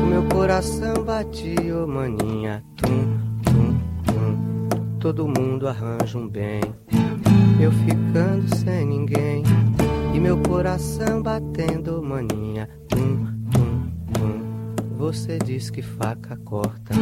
O 0.00 0.06
meu 0.06 0.22
coração 0.28 1.02
batia, 1.04 1.76
ô 1.76 1.88
maninha, 1.88 2.62
tum, 2.76 3.18
tum, 3.42 3.80
tum. 4.04 4.98
Todo 5.00 5.26
mundo 5.26 5.66
arranja 5.66 6.16
um 6.16 6.28
bem, 6.28 6.60
eu 7.60 7.72
ficando 7.72 8.54
sem 8.54 8.86
ninguém. 8.86 9.42
E 10.14 10.20
meu 10.20 10.38
coração 10.38 11.20
batendo, 11.20 11.98
ô 11.98 12.02
maninha, 12.02 12.68
tum, 12.88 13.26
tum, 13.50 13.90
tum. 14.12 14.96
Você 14.98 15.36
diz 15.38 15.68
que 15.68 15.82
faca 15.82 16.36
corta 16.44 16.94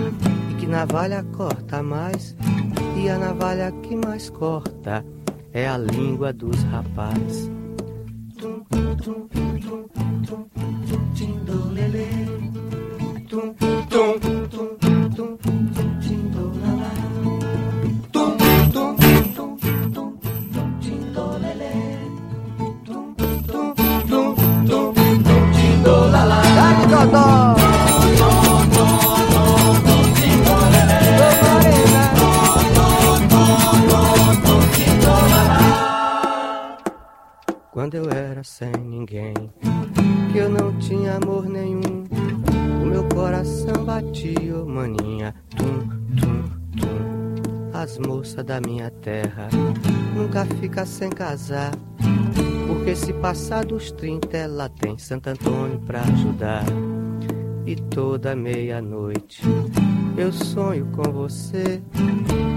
e 0.51 0.55
que 0.55 0.67
navalha 0.67 1.23
corta 1.37 1.83
mais. 1.83 2.35
E 2.97 3.11
a 3.11 3.19
navalha 3.19 3.71
que 3.83 3.95
mais 3.95 4.31
corta 4.31 5.05
é 5.53 5.69
a 5.69 5.77
língua 5.77 6.33
dos 6.33 6.63
rapazes. 6.65 7.51
Tum, 8.71 8.97
tum, 8.99 9.29
Quando 37.79 37.95
eu 37.95 38.11
era 38.11 38.43
sem 38.43 38.73
ninguém, 38.73 39.33
que 40.33 40.39
eu 40.39 40.49
não 40.49 40.77
tinha 40.81 41.15
amor 41.15 41.49
nenhum, 41.49 42.03
o 42.83 42.85
meu 42.85 43.09
coração 43.09 43.85
batia, 43.85 44.57
ô 44.57 44.67
maninha, 44.67 45.33
tum, 45.57 45.89
tum, 46.19 46.43
tum. 46.77 47.71
As 47.73 47.97
moças 47.97 48.45
da 48.45 48.61
minha 48.61 48.91
terra 48.91 49.49
nunca 50.13 50.45
fica 50.57 50.85
sem 50.85 51.09
casar, 51.09 51.71
porque 52.67 52.97
se 52.97 53.13
passar 53.13 53.65
dos 53.65 53.93
30 53.93 54.37
ela 54.37 54.69
tem 54.69 54.99
Santo 54.99 55.29
Antônio 55.29 55.79
pra 55.87 56.01
ajudar. 56.01 56.65
E 57.65 57.77
toda 57.77 58.35
meia-noite 58.35 59.41
eu 60.17 60.33
sonho 60.33 60.87
com 60.87 61.13
você. 61.13 61.81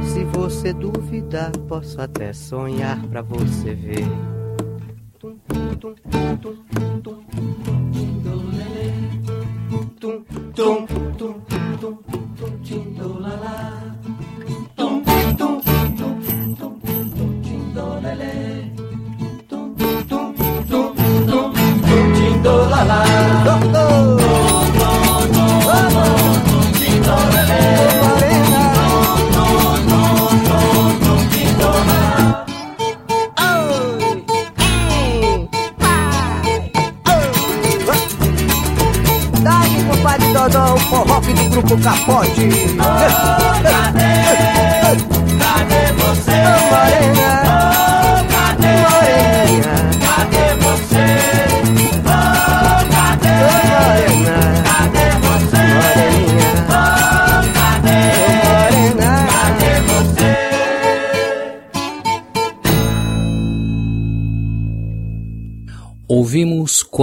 Se 0.03 0.23
você 0.23 0.73
duvidar, 0.73 1.51
posso 1.67 2.01
até 2.01 2.33
sonhar 2.33 2.99
pra 3.05 3.21
você 3.21 3.75
ver. 3.75 4.40
Tum, 5.51 5.75
tum, 5.81 5.95
tum, 6.41 6.61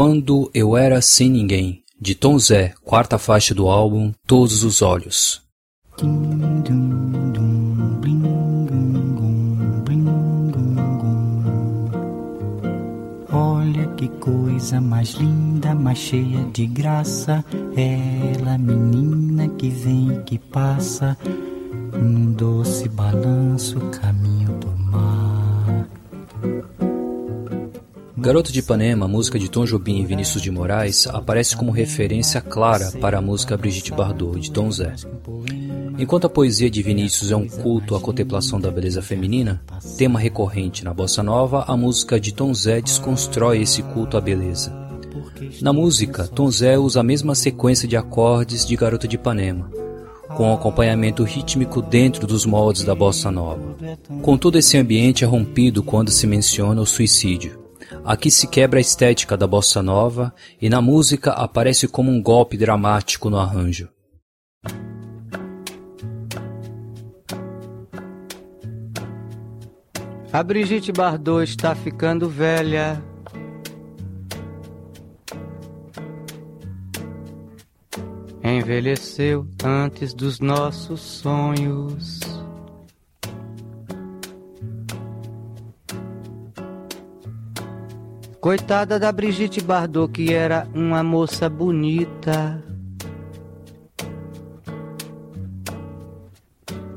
Quando 0.09 0.51
Eu 0.55 0.75
Era 0.75 1.03
Sem 1.03 1.29
Ninguém, 1.29 1.83
de 2.01 2.15
Tom 2.15 2.39
Zé, 2.39 2.73
quarta 2.83 3.19
faixa 3.19 3.55
do 3.55 3.69
álbum 3.69 4.11
Todos 4.27 4.65
os 4.65 4.81
Olhos. 4.81 5.43
Olha 13.31 13.87
que 13.99 14.09
coisa 14.09 14.81
mais 14.81 15.11
linda, 15.11 15.75
mais 15.75 15.99
cheia 15.99 16.43
de 16.55 16.67
graça. 16.67 17.45
Ela, 17.77 18.57
menina 18.57 19.47
que 19.59 19.69
vem 19.69 20.15
e 20.15 20.23
que 20.23 20.39
passa, 20.39 21.19
num 21.93 22.33
doce 22.33 22.89
balanço, 22.89 23.79
caminho 23.91 24.59
do 24.59 24.78
Garoto 28.21 28.51
de 28.51 28.59
Ipanema, 28.59 29.07
música 29.07 29.39
de 29.39 29.49
Tom 29.49 29.65
Jobim 29.65 30.01
e 30.01 30.05
Vinícius 30.05 30.43
de 30.43 30.51
Moraes, 30.51 31.07
aparece 31.07 31.57
como 31.57 31.71
referência 31.71 32.41
clara 32.41 32.91
para 33.01 33.19
a 33.19 33.23
música 33.23 33.57
Brigitte 33.57 33.93
Bardot, 33.93 34.41
de 34.41 34.51
Tom 34.51 34.69
Zé. 34.73 34.93
Enquanto 35.97 36.27
a 36.27 36.31
poesia 36.31 36.69
de 36.69 36.83
Vinícius 36.83 37.31
é 37.31 37.37
um 37.37 37.47
culto 37.47 37.95
à 37.95 38.01
contemplação 38.01 38.61
da 38.61 38.73
beleza 38.73 39.01
feminina, 39.01 39.63
tema 39.97 40.19
recorrente 40.19 40.85
na 40.85 40.93
bossa 40.93 41.23
nova, 41.23 41.65
a 41.69 41.77
música 41.77 42.19
de 42.19 42.35
Tom 42.35 42.53
Zé 42.53 42.81
desconstrói 42.81 43.63
esse 43.63 43.83
culto 43.83 44.17
à 44.17 44.21
beleza. 44.21 44.73
Na 45.63 45.73
música, 45.73 46.27
Tom 46.27 46.51
Zé 46.51 46.77
usa 46.77 47.01
a 47.01 47.05
mesma 47.05 47.37
sequência 47.37 47.87
de 47.87 47.97
acordes 47.97 48.67
de 48.67 48.75
Garoto 48.75 49.07
de 49.07 49.15
Ipanema, 49.15 49.71
com 50.37 50.53
acompanhamento 50.53 51.23
rítmico 51.23 51.81
dentro 51.81 52.27
dos 52.27 52.45
moldes 52.45 52.83
da 52.83 52.97
bossa 52.97 53.31
nova. 53.31 53.77
Contudo, 54.23 54.59
esse 54.59 54.77
ambiente 54.77 55.23
é 55.23 55.27
rompido 55.27 55.85
quando 55.85 56.11
se 56.11 56.27
menciona 56.27 56.81
o 56.81 56.87
suicídio. 56.87 57.68
Aqui 58.09 58.31
se 58.31 58.49
quebra 58.49 58.79
a 58.79 58.81
estética 58.81 59.37
da 59.37 59.47
bossa 59.47 59.83
nova 59.83 60.35
e 60.59 60.71
na 60.71 60.81
música 60.81 61.33
aparece 61.33 61.87
como 61.87 62.11
um 62.11 62.23
golpe 62.23 62.57
dramático 62.57 63.29
no 63.29 63.37
arranjo. 63.37 63.91
A 70.33 70.43
Brigitte 70.43 70.91
Bardot 70.91 71.45
está 71.45 71.75
ficando 71.75 72.31
velha. 72.31 73.05
Envelheceu 78.43 79.47
antes 79.63 80.15
dos 80.15 80.41
nossos 80.41 81.03
sonhos. 81.03 82.38
Coitada 88.49 88.99
da 88.99 89.13
Brigitte 89.13 89.61
Bardot, 89.61 90.11
que 90.11 90.33
era 90.33 90.67
uma 90.75 91.05
moça 91.05 91.51
bonita. 91.51 92.65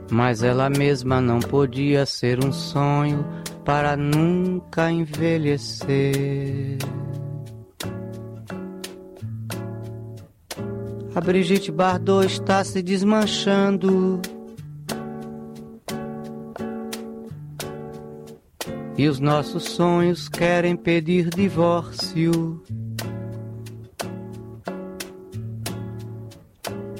Mas 0.09 0.43
ela 0.43 0.69
mesma 0.69 1.19
não 1.19 1.39
podia 1.41 2.05
ser 2.05 2.41
um 2.41 2.53
sonho 2.53 3.25
para 3.65 3.97
nunca 3.97 4.89
envelhecer. 4.89 6.77
A 11.13 11.19
Brigitte 11.19 11.69
Bardot 11.69 12.27
está 12.27 12.63
se 12.63 12.81
desmanchando. 12.81 14.21
e 18.97 19.07
os 19.07 19.19
nossos 19.19 19.63
sonhos 19.63 20.27
querem 20.27 20.75
pedir 20.75 21.29
divórcio. 21.29 22.61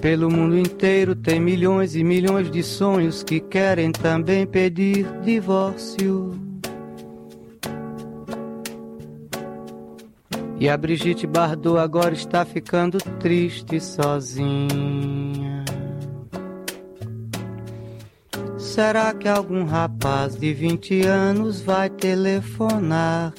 Pelo 0.02 0.32
mundo 0.32 0.58
inteiro 0.58 1.16
tem 1.16 1.40
milhões 1.40 1.96
e 1.96 2.04
milhões 2.04 2.50
de 2.50 2.64
sonhos 2.64 3.22
que 3.22 3.40
querem 3.40 3.92
também 3.92 4.48
pedir 4.48 5.06
divórcio. 5.22 6.52
E 10.60 10.70
a 10.70 10.78
Brigitte 10.78 11.28
Bardot 11.28 11.78
agora 11.78 12.14
está 12.14 12.46
ficando 12.46 12.98
triste 13.20 13.80
sozinha. 13.80 15.61
Será 18.72 19.14
que 19.14 19.28
algum 19.28 19.66
rapaz 19.66 20.38
de 20.38 20.54
20 20.54 21.02
anos 21.02 21.60
vai 21.62 21.90
telefonar 21.90 23.34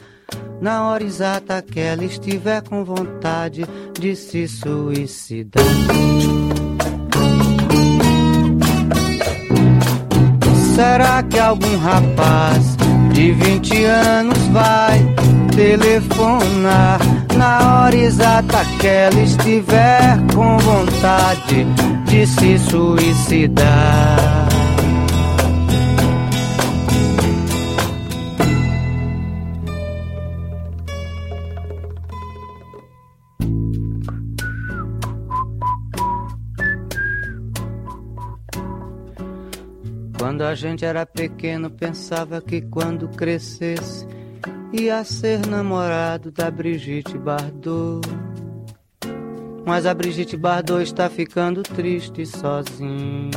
na 0.60 0.84
hora 0.84 1.02
exata 1.02 1.62
que 1.62 1.80
ela 1.80 2.04
estiver 2.04 2.60
com 2.60 2.84
vontade 2.84 3.64
de 3.98 4.14
se 4.14 4.46
suicidar? 4.46 5.64
Será 10.74 11.22
que 11.22 11.38
algum 11.38 11.78
rapaz 11.78 12.76
de 13.14 13.32
20 13.32 13.84
anos 13.86 14.38
vai 14.48 15.00
telefonar 15.56 17.00
na 17.38 17.84
hora 17.84 17.96
exata 17.96 18.66
que 18.78 18.86
ela 18.86 19.22
estiver 19.22 20.18
com 20.34 20.58
vontade 20.58 21.64
de 22.04 22.26
se 22.26 22.58
suicidar. 22.58 24.11
Quando 40.32 40.44
a 40.44 40.54
gente 40.54 40.82
era 40.82 41.04
pequeno, 41.04 41.70
pensava 41.70 42.40
que 42.40 42.62
quando 42.62 43.06
crescesse 43.06 44.06
ia 44.72 45.04
ser 45.04 45.46
namorado 45.46 46.32
da 46.32 46.50
Brigitte 46.50 47.18
Bardot. 47.18 48.00
Mas 49.66 49.84
a 49.84 49.92
Brigitte 49.92 50.34
Bardot 50.34 50.82
está 50.82 51.10
ficando 51.10 51.62
triste 51.62 52.24
sozinha. 52.24 53.30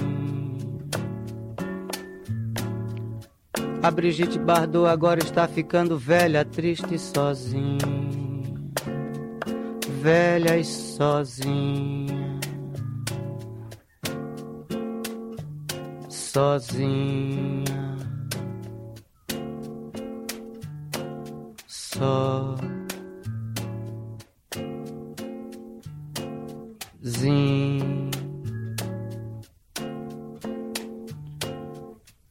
A 3.83 3.91
Brigitte 3.91 4.39
Bardot 4.39 4.87
agora 4.87 5.19
está 5.19 5.49
ficando 5.49 5.97
velha, 5.97 6.45
triste 6.45 6.97
sozinha. 6.97 7.77
Velha 10.01 10.57
e 10.57 10.63
sozinha. 10.63 12.14
Sozinha. 16.35 17.63
só. 21.65 22.57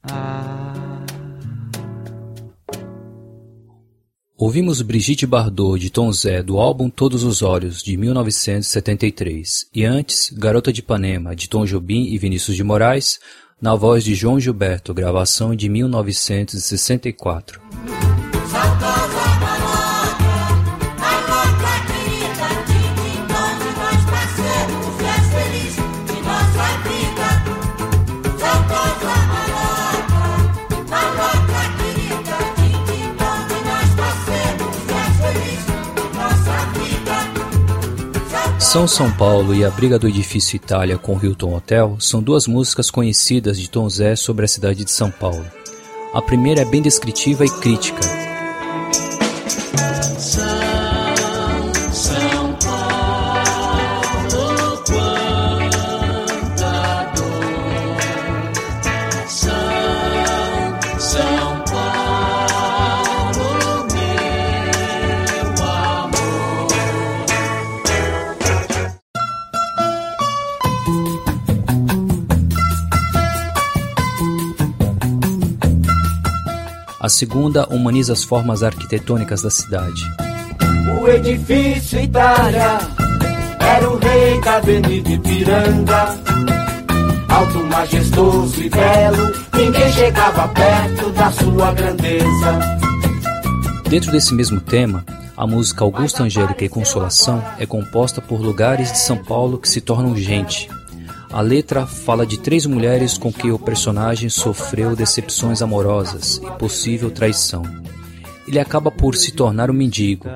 Ah. 0.03 1.07
Ouvimos 4.37 4.83
Brigitte 4.83 5.27
Bardot 5.27 5.81
de 5.81 5.89
Tom 5.89 6.13
Zé 6.13 6.43
do 6.43 6.61
álbum 6.61 6.91
Todos 6.91 7.25
os 7.25 7.41
Olhos 7.41 7.83
de 7.83 7.97
1973 7.97 9.71
e 9.75 9.83
antes 9.83 10.31
Garota 10.37 10.71
de 10.71 10.81
Ipanema 10.81 11.35
de 11.35 11.49
Tom 11.49 11.65
Jobim 11.65 12.13
e 12.13 12.19
Vinícius 12.19 12.55
de 12.55 12.63
Moraes 12.63 13.19
na 13.65 13.75
voz 13.75 14.05
de 14.05 14.15
João 14.15 14.39
Gilberto, 14.39 14.93
gravação 14.93 15.57
de 15.57 15.71
1964. 15.71 17.63
São 38.75 38.89
São 38.89 39.09
Paulo 39.13 39.55
e 39.55 39.65
a 39.65 39.71
briga 39.71 40.01
do 40.01 40.09
edifício 40.09 40.57
Itália 40.57 40.99
com 40.99 41.17
Hilton 41.17 41.55
Hotel 41.55 41.97
são 42.01 42.21
duas 42.21 42.49
músicas 42.49 42.91
conhecidas 42.91 43.57
de 43.57 43.71
Tom 43.71 43.89
Zé 43.89 44.17
sobre 44.17 44.47
a 44.47 44.49
cidade 44.49 44.85
de 44.85 44.91
São 44.91 45.13
Paulo. 45.13 45.47
A 46.13 46.21
primeira 46.21 46.63
é 46.63 46.65
bem 46.65 46.83
descritiva 46.83 47.45
e 47.45 47.51
crítica, 47.61 48.01
segunda 77.15 77.67
humaniza 77.69 78.13
as 78.13 78.25
formas 78.25 78.63
arquitetônicas 78.63 79.43
da 79.43 79.51
cidade. 79.51 80.03
O 81.01 81.09
edifício 81.09 82.01
Itália 82.01 82.79
era 83.61 83.89
o 83.89 83.97
rei 83.99 84.41
da 84.41 84.57
Avenida 84.57 85.11
Ipiranga. 85.11 86.19
Alto, 87.29 87.65
majestoso 87.65 88.63
e 88.63 88.69
belo, 88.69 89.33
ninguém 89.55 89.93
chegava 89.93 90.49
perto 90.49 91.11
da 91.11 91.31
sua 91.33 91.73
grandeza. 91.73 92.61
Dentro 93.89 94.13
desse 94.13 94.35
mesmo 94.35 94.61
tema, 94.61 95.05
a 95.37 95.47
música 95.47 95.85
Augusta 95.85 96.23
Angélica 96.23 96.65
e 96.65 96.69
Consolação 96.69 97.43
é 97.59 97.67
composta 97.67 98.21
por 98.21 98.41
lugares 98.41 98.93
de 98.93 98.99
São 98.99 99.17
Paulo 99.17 99.59
que 99.59 99.69
se 99.69 99.81
tornam 99.81 100.17
gente, 100.17 100.69
a 101.35 101.41
letra 101.41 101.85
fala 101.85 102.25
de 102.25 102.39
três 102.39 102.65
mulheres 102.65 103.19
com 103.19 103.33
que 103.33 103.51
o 103.51 103.59
personagem 103.59 104.29
sofreu 104.29 104.95
decepções 104.95 105.61
amorosas 105.61 106.37
e 106.37 106.49
possível 106.61 107.11
traição. 107.11 107.65
Ele 108.47 108.61
acaba 108.61 108.89
por 108.89 109.17
se 109.17 109.33
tornar 109.33 109.69
um 109.69 109.75
mendigo. 109.75 110.29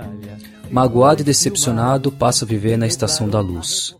Magoado 0.68 1.20
e 1.20 1.24
decepcionado, 1.24 2.10
passa 2.10 2.44
a 2.44 2.48
viver 2.48 2.76
na 2.76 2.84
Estação 2.84 3.28
da 3.28 3.38
Luz. 3.38 3.94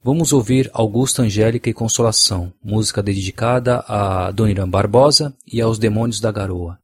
Vamos 0.00 0.32
ouvir 0.32 0.70
Augusta 0.72 1.22
Angélica 1.22 1.68
e 1.68 1.74
Consolação, 1.74 2.52
música 2.62 3.02
dedicada 3.02 3.84
a 3.88 4.30
Dona 4.30 4.52
Irã 4.52 4.70
Barbosa 4.70 5.34
e 5.52 5.60
aos 5.60 5.80
Demônios 5.80 6.20
da 6.20 6.30
Garoa. 6.30 6.78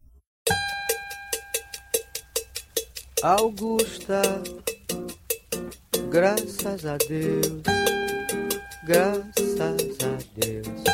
Augusta, 3.22 4.22
graças 6.10 6.84
a 6.84 6.96
Deus 7.08 7.93
graças 8.86 9.58
a 9.60 10.18
Deus. 10.36 10.84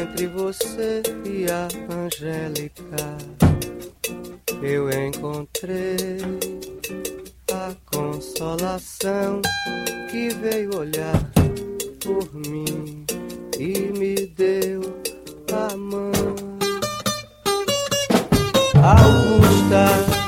Entre 0.00 0.26
você 0.28 1.02
e 1.24 1.46
a 1.50 1.68
Angélica, 1.92 3.18
eu 4.62 4.90
encontrei 4.90 6.18
a 7.52 7.74
consolação 7.86 9.40
que 10.10 10.28
veio 10.30 10.76
olhar 10.76 11.20
por 12.00 12.34
mim 12.34 13.04
e 13.58 13.92
me 13.98 14.26
deu 14.26 14.80
a 15.52 15.76
mão. 15.76 16.10
Augusta 18.82 20.19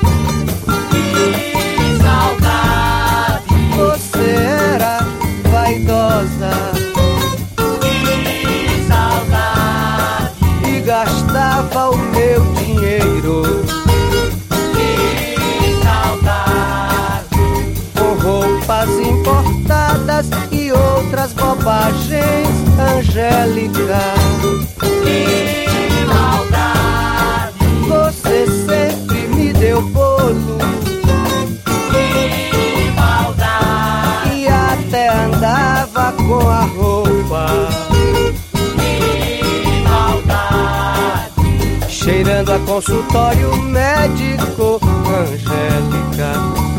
consultório 42.73 43.55
médico. 43.57 44.79
Angélica 45.05 46.33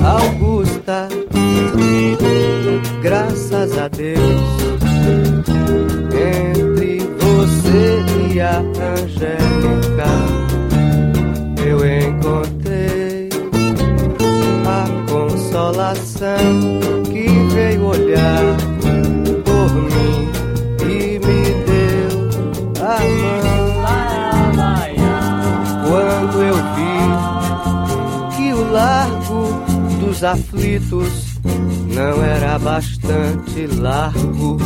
Augusta, 0.05 1.09
graças 3.01 3.79
a 3.79 3.87
Deus, 3.87 4.19
entre 6.11 6.99
você 7.21 8.05
e 8.33 8.41
a 8.41 8.59
Angélica, 8.59 9.54
não 31.95 32.25
era 32.25 32.59
bastante 32.59 33.67
largo 33.67 34.57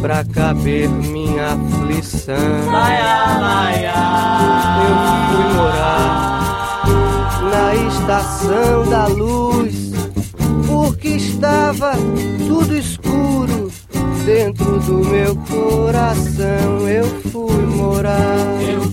pra 0.00 0.24
caber 0.24 0.88
minha 0.88 1.48
aflição. 1.54 2.34
Eu 4.82 4.96
fui 5.28 5.44
morar 5.56 6.84
na 7.50 7.74
estação 7.88 8.88
da 8.88 9.06
luz, 9.08 9.92
porque 10.68 11.08
estava 11.08 11.92
tudo 12.46 12.76
escuro 12.76 13.72
dentro 14.24 14.78
do 14.80 15.04
meu 15.04 15.34
coração. 15.36 16.88
Eu 16.88 17.06
fui 17.32 17.66
morar. 17.66 18.62
Eu 18.62 18.85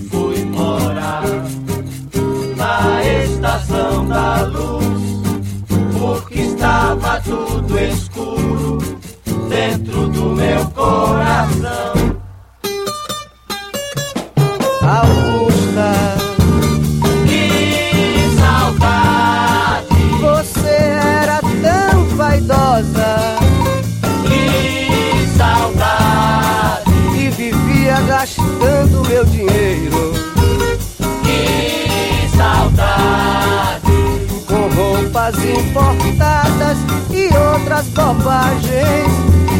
roupas 35.74 35.94
importadas 35.96 36.78
e 37.10 37.26
outras 37.36 37.88
bobagens. 37.88 39.12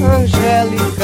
Angélica, 0.05 1.04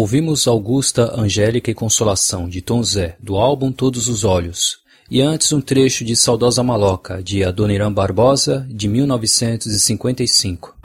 Ouvimos 0.00 0.46
Augusta, 0.46 1.12
Angélica 1.20 1.72
e 1.72 1.74
Consolação, 1.74 2.48
de 2.48 2.62
Tom 2.62 2.84
Zé, 2.84 3.16
do 3.20 3.34
álbum 3.34 3.72
Todos 3.72 4.06
os 4.06 4.22
Olhos. 4.22 4.78
E 5.10 5.20
antes 5.20 5.52
um 5.52 5.60
trecho 5.60 6.04
de 6.04 6.14
Saudosa 6.14 6.62
Maloca, 6.62 7.20
de 7.20 7.42
Adoniran 7.42 7.92
Barbosa, 7.92 8.64
de 8.70 8.86
1955. 8.86 10.77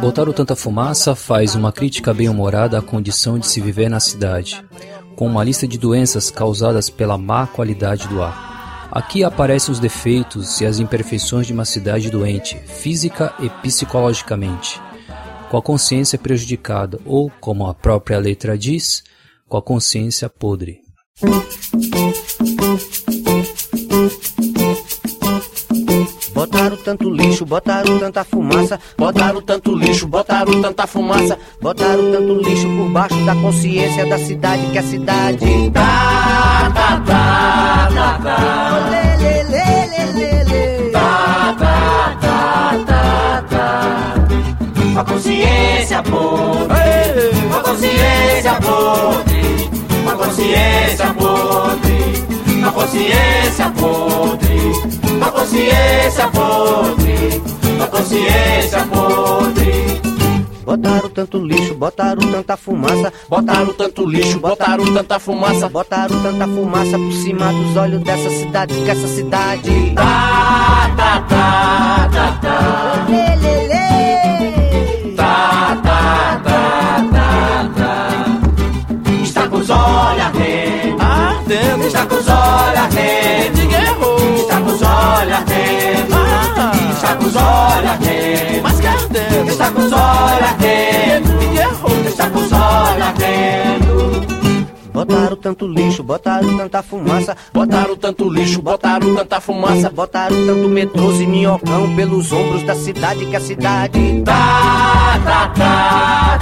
Botaram. 0.00 0.32
Tanta 0.32 0.56
Fumaça 0.56 1.14
faz 1.14 1.54
uma 1.54 1.72
crítica 1.72 2.12
bem-humorada 2.12 2.78
à 2.78 2.82
condição 2.82 3.38
de 3.38 3.46
se 3.46 3.60
viver 3.60 3.88
na 3.88 4.00
cidade, 4.00 4.64
com 5.14 5.26
uma 5.26 5.44
lista 5.44 5.66
de 5.66 5.78
doenças 5.78 6.30
causadas 6.30 6.90
pela 6.90 7.16
má 7.16 7.46
qualidade 7.46 8.08
do 8.08 8.22
ar. 8.22 8.88
Aqui 8.90 9.24
aparecem 9.24 9.72
os 9.72 9.78
defeitos 9.78 10.60
e 10.60 10.66
as 10.66 10.78
imperfeições 10.78 11.46
de 11.46 11.52
uma 11.52 11.64
cidade 11.64 12.10
doente, 12.10 12.56
física 12.66 13.34
e 13.38 13.48
psicologicamente, 13.48 14.80
com 15.50 15.56
a 15.56 15.62
consciência 15.62 16.18
prejudicada 16.18 16.98
ou, 17.04 17.30
como 17.40 17.66
a 17.66 17.74
própria 17.74 18.18
letra 18.18 18.56
diz, 18.56 19.02
com 19.48 19.56
a 19.56 19.62
consciência 19.62 20.28
podre. 20.28 20.80
Tanto 26.86 27.10
lixo, 27.10 27.44
botaram 27.44 27.98
tanta 27.98 28.22
fumaça, 28.22 28.78
Botaram 28.96 29.42
tanto 29.42 29.74
lixo, 29.74 30.06
botaram 30.06 30.62
tanta 30.62 30.86
fumaça, 30.86 31.36
botaram 31.60 32.12
tanto 32.12 32.34
lixo 32.34 32.68
por 32.68 32.88
baixo 32.90 33.16
da 33.24 33.34
consciência 33.34 34.06
da 34.06 34.16
cidade 34.16 34.70
que 34.70 34.78
a 34.78 34.82
cidade. 34.84 35.70
tá, 35.72 36.72
tá, 36.72 37.02
tá, 37.04 37.88
tá, 37.92 38.18
tá. 38.22 38.88
Lê, 38.88 39.16
lê, 39.16 39.42
lê, 39.42 39.86
lê, 39.86 40.12
lê, 40.12 40.44
lê. 40.44 40.92
Com 44.94 45.00
a 45.00 45.04
consciência 45.04 46.02
podre, 46.04 46.76
a 47.52 47.60
consciência 47.62 48.54
podre, 48.62 49.70
a 50.08 50.16
consciência 50.16 51.14
podre, 51.14 52.64
a 52.64 52.70
consciência 52.70 53.70
podre, 53.70 54.95
a 55.20 55.30
consciência 55.30 56.28
podre, 56.28 57.42
a 57.82 57.86
consciência 57.86 58.86
podre. 58.86 59.76
Botaram 60.64 61.08
tanto 61.10 61.38
lixo, 61.38 61.74
botaram 61.74 62.30
tanta 62.32 62.56
fumaça, 62.56 63.12
Botaram 63.28 63.72
tanto 63.72 64.04
lixo, 64.04 64.40
botaram 64.40 64.92
tanta 64.92 65.18
fumaça, 65.20 65.68
botaram 65.68 66.22
tanta 66.22 66.46
fumaça 66.46 66.98
por 66.98 67.12
cima 67.12 67.52
dos 67.52 67.76
olhos 67.76 68.02
dessa 68.02 68.30
cidade, 68.30 68.74
que 68.74 68.90
essa 68.90 69.06
cidade. 69.06 69.92
tá, 69.94 70.90
tá, 70.96 71.20
tá, 71.20 72.08
tá, 72.12 72.38
tá. 72.42 73.06
Lê. 73.08 73.96
Tá, 75.14 75.78
tá, 75.82 76.40
tá, 76.44 77.04
tá, 77.12 77.70
tá. 77.76 79.22
Está 79.22 79.48
com 79.48 79.56
os 79.58 79.70
olhos 79.70 80.26
Ardendo, 80.98 81.86
está 81.86 82.06
com 82.06 82.16
os 82.16 82.28
olhos 82.28 82.45
ardendo, 89.94 89.96
está 89.96 90.85
Botaram 95.06 95.36
tanto 95.36 95.68
lixo, 95.68 96.02
botaram 96.02 96.56
tanta 96.56 96.82
fumaça, 96.82 97.36
Botaram 97.52 97.96
tanto 97.96 98.28
lixo, 98.28 98.60
botaram 98.60 99.14
tanta 99.14 99.40
fumaça, 99.40 99.88
botaram 99.88 100.46
tanto 100.46 100.68
metrôs 100.68 101.20
e 101.20 101.26
minhocão 101.26 101.94
pelos 101.94 102.32
ombros 102.32 102.64
da 102.64 102.74
cidade, 102.74 103.24
que 103.26 103.36
a 103.36 103.40
cidade. 103.40 104.22
tá, 104.24 105.20
tá, 105.24 105.48
tá, 105.54 106.36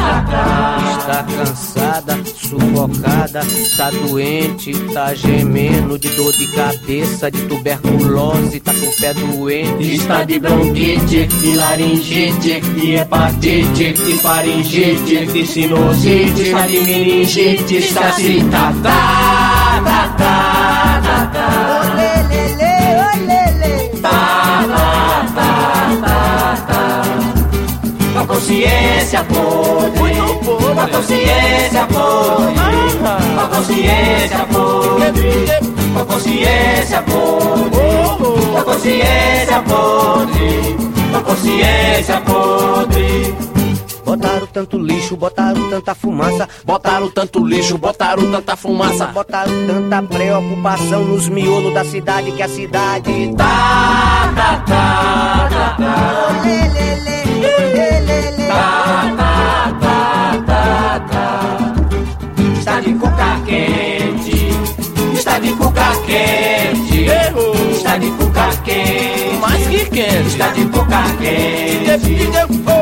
Está 0.99 1.23
cansada, 1.23 2.19
sufocada, 2.25 3.41
tá 3.77 3.91
doente, 3.91 4.73
tá 4.95 5.15
gemendo 5.15 5.99
de 5.99 6.09
dor 6.11 6.33
de 6.33 6.47
cabeça, 6.49 7.31
de 7.31 7.43
tuberculose, 7.43 8.59
tá 8.61 8.73
com 8.73 8.87
o 8.87 8.97
pé 8.97 9.13
doente. 9.13 9.95
Está 9.95 10.25
de 10.25 10.39
bronquite, 10.39 11.27
de 11.27 11.57
laringite, 11.57 12.61
de 12.61 12.95
hepatite, 12.95 13.93
de 13.93 14.19
faringite, 14.19 15.27
de 15.27 15.47
sinusite, 15.47 16.41
está 16.41 16.67
de 16.67 16.81
meningite, 16.81 17.77
está 17.77 18.13
se 18.13 18.43
tá, 18.55 18.73
tá, 18.83 19.83
tá, 19.85 20.15
tá, 20.17 21.01
tá, 21.03 21.17
tá. 21.33 21.55
Com 28.15 28.27
consciência 28.27 29.25
podre, 29.25 30.15
com 30.45 30.81
a 30.81 30.87
consciência 30.89 31.87
podre, 31.87 32.55
com 32.99 33.41
a 33.41 33.49
consciência 33.49 34.47
podre, 34.53 35.47
com 35.93 36.01
a 36.01 36.05
consciência 36.05 37.03
podre, 37.03 37.79
com 38.19 38.57
a 38.57 38.65
consciência 38.65 39.63
podre, 39.63 40.77
com 41.11 41.17
a 41.17 41.21
consciência 41.21 42.21
podre. 42.21 43.54
Botaram 44.25 44.47
tanto 44.47 44.79
lixo, 44.79 45.17
botaram 45.19 45.69
tanta 45.69 45.95
fumaça, 45.95 46.49
Botaram 46.65 47.11
tanto 47.11 47.45
lixo, 47.45 47.77
botaram 47.77 48.31
tanta 48.31 48.57
fumaça. 48.57 49.05
botaram 49.09 49.53
tanta 49.67 50.03
preocupação 50.03 51.05
nos 51.05 51.29
miolos 51.29 51.75
da 51.75 51.85
cidade 51.85 52.33
que 52.33 52.43
a 52.43 52.49
cidade 52.49 53.35
Tá, 53.37 54.33
tá, 54.35 54.65
tá, 54.67 55.49
tá, 55.51 55.77
tá. 55.77 55.95
Está 62.59 62.81
de 62.81 62.95
cuca 62.95 63.41
quente, 63.45 64.49
está 65.13 65.39
de 65.39 65.53
cuca 65.53 65.93
quente, 66.07 67.05
está 67.77 67.99
de 67.99 68.11
cuca 68.13 68.34
quente, 68.65 69.39
Mais 69.41 69.67
que 69.67 69.85
quente. 69.91 70.29
está 70.29 70.49
de 70.53 70.65
cuca 70.65 71.03
quente, 71.21 71.91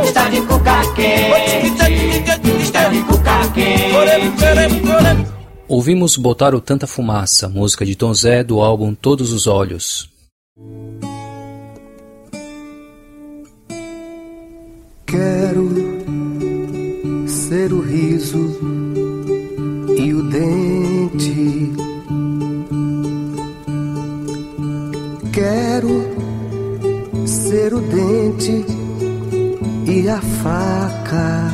está 0.04 0.28
de 0.28 0.40
cuca 0.42 0.82
quente, 0.94 2.62
está 2.62 2.88
de 2.88 3.00
cuca 3.02 3.48
quente. 3.54 3.92
Ouvimos 5.68 6.16
Botaram 6.16 6.60
Tanta 6.60 6.86
Fumaça, 6.86 7.48
música 7.48 7.84
de 7.84 7.96
Tom 7.96 8.12
Zé 8.12 8.44
do 8.44 8.60
álbum 8.60 8.94
Todos 8.94 9.32
os 9.32 9.46
Olhos. 9.46 10.10
Quero 15.06 15.70
ser 17.26 17.72
o 17.72 17.80
riso 17.80 18.58
e 19.96 20.12
o 20.14 20.22
dente. 20.24 21.81
Quero 25.42 27.26
ser 27.26 27.74
o 27.74 27.80
dente 27.80 28.64
e 29.90 30.08
a 30.08 30.20
faca. 30.20 31.50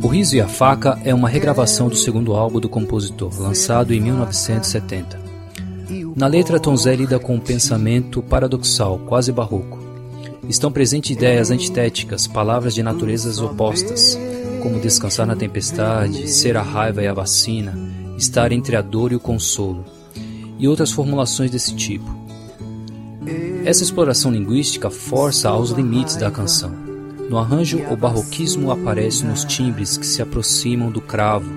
O 0.00 0.06
Riso 0.06 0.36
e 0.36 0.40
a 0.40 0.46
Faca 0.46 0.96
é 1.04 1.12
uma 1.12 1.28
regravação 1.28 1.88
do 1.88 1.96
segundo 1.96 2.34
álbum 2.34 2.60
do 2.60 2.68
compositor, 2.68 3.32
lançado 3.36 3.92
em 3.92 4.00
1970. 4.00 5.18
Na 6.14 6.28
letra, 6.28 6.60
Tom 6.60 6.76
Zé 6.76 6.94
lida 6.94 7.18
com 7.18 7.34
um 7.34 7.40
pensamento 7.40 8.22
paradoxal, 8.22 9.00
quase 9.00 9.32
barroco. 9.32 9.76
Estão 10.48 10.70
presentes 10.70 11.10
ideias 11.10 11.50
antitéticas, 11.50 12.28
palavras 12.28 12.76
de 12.76 12.82
naturezas 12.84 13.40
opostas, 13.40 14.16
como 14.62 14.78
descansar 14.78 15.26
na 15.26 15.34
tempestade, 15.34 16.30
ser 16.30 16.56
a 16.56 16.62
raiva 16.62 17.02
e 17.02 17.08
a 17.08 17.12
vacina, 17.12 17.76
estar 18.16 18.52
entre 18.52 18.76
a 18.76 18.80
dor 18.80 19.10
e 19.10 19.16
o 19.16 19.20
consolo, 19.20 19.84
e 20.60 20.68
outras 20.68 20.92
formulações 20.92 21.50
desse 21.50 21.74
tipo. 21.74 22.04
Essa 23.64 23.82
exploração 23.82 24.30
linguística 24.30 24.90
força 24.90 25.48
aos 25.48 25.70
limites 25.70 26.16
da 26.16 26.30
canção. 26.30 26.72
No 27.28 27.38
arranjo, 27.38 27.80
o 27.90 27.96
barroquismo 27.96 28.70
aparece 28.70 29.24
nos 29.24 29.44
timbres 29.44 29.96
que 29.96 30.06
se 30.06 30.20
aproximam 30.20 30.90
do 30.90 31.00
cravo, 31.00 31.50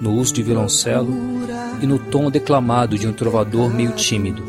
no 0.00 0.14
uso 0.14 0.34
de 0.34 0.42
violoncelo 0.42 1.12
e 1.80 1.86
no 1.86 1.98
tom 1.98 2.30
declamado 2.30 2.98
de 2.98 3.06
um 3.06 3.12
trovador 3.12 3.72
meio 3.72 3.92
tímido, 3.92 4.42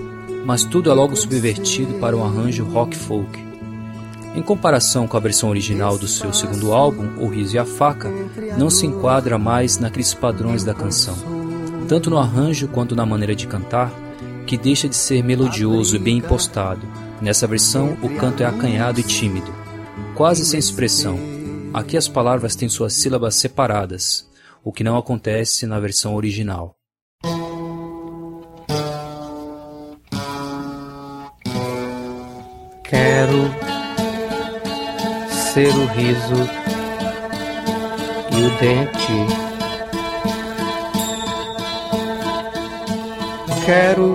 mas 0.45 0.63
tudo 0.63 0.89
é 0.89 0.93
logo 0.93 1.15
subvertido 1.15 1.95
para 1.95 2.15
um 2.15 2.23
arranjo 2.23 2.63
rock 2.63 2.95
folk. 2.95 3.39
Em 4.33 4.41
comparação 4.41 5.07
com 5.07 5.17
a 5.17 5.19
versão 5.19 5.49
original 5.49 5.97
do 5.97 6.07
seu 6.07 6.31
segundo 6.31 6.71
álbum, 6.71 7.21
O 7.21 7.27
Riso 7.27 7.55
e 7.55 7.59
a 7.59 7.65
Faca, 7.65 8.09
não 8.57 8.69
se 8.69 8.85
enquadra 8.85 9.37
mais 9.37 9.77
naqueles 9.77 10.13
padrões 10.13 10.63
da 10.63 10.73
canção, 10.73 11.40
tanto 11.91 12.09
no 12.09 12.17
arranjo 12.17 12.69
quanto 12.69 12.95
na 12.95 13.05
maneira 13.05 13.35
de 13.35 13.45
cantar, 13.45 13.91
que 14.47 14.57
deixa 14.57 14.87
de 14.87 14.95
ser 14.95 15.21
melodioso 15.21 15.93
e 15.97 15.99
bem 15.99 16.19
impostado. 16.19 16.87
Nessa 17.21 17.45
versão, 17.45 17.97
o 18.01 18.15
canto 18.15 18.41
é 18.41 18.45
acanhado 18.45 19.01
e 19.01 19.03
tímido, 19.03 19.53
quase 20.15 20.45
sem 20.45 20.57
expressão. 20.57 21.19
Aqui 21.73 21.97
as 21.97 22.07
palavras 22.07 22.55
têm 22.55 22.69
suas 22.69 22.93
sílabas 22.93 23.35
separadas, 23.35 24.25
o 24.63 24.71
que 24.71 24.85
não 24.85 24.97
acontece 24.97 25.67
na 25.67 25.81
versão 25.81 26.15
original. 26.15 26.77
Quero 32.85 33.51
ser 35.29 35.75
o 35.75 35.85
riso 35.87 36.35
e 38.31 38.43
o 38.45 38.59
dente. 38.61 39.40
Quero 43.65 44.13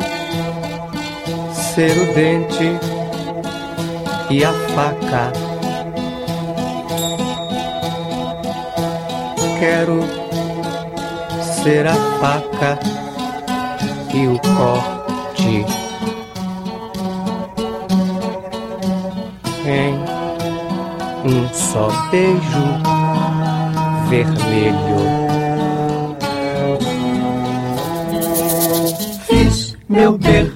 ser 1.53 1.97
o 1.99 2.15
dente 2.15 2.79
e 4.31 4.45
a 4.45 4.53
faca. 4.75 5.33
Quero 9.59 10.01
ser 11.63 11.87
a 11.87 11.95
faca 12.21 12.79
e 14.15 14.27
o 14.27 14.39
corte. 14.57 15.87
em 19.69 19.95
um 21.29 21.49
só 21.53 21.89
beijo 22.11 22.81
vermelho. 24.09 25.26
Meu 29.97 30.19
berço 30.19 30.56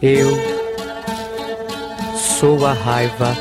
Eu 0.00 0.30
sou 2.16 2.64
a 2.64 2.72
raiva 2.72 3.36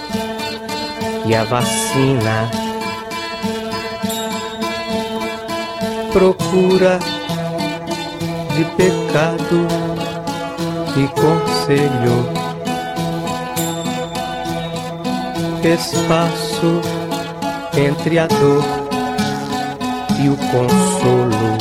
e 1.28 1.36
a 1.36 1.44
vacina. 1.44 2.50
Procura 6.12 6.98
de 8.56 8.66
pecado 8.76 9.68
e 10.98 11.08
conselho. 11.10 12.26
Espaço 15.64 16.82
entre 17.78 18.18
a 18.18 18.26
dor 18.26 18.64
e 20.20 20.28
o 20.30 20.38
consolo. 20.38 21.58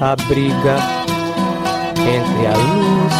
A 0.00 0.14
briga 0.28 1.03
entre 2.06 2.46
a 2.46 2.54
luz 2.56 3.14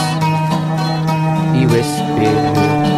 e 1.54 1.66
o 1.66 1.76
espelho. 1.76 2.93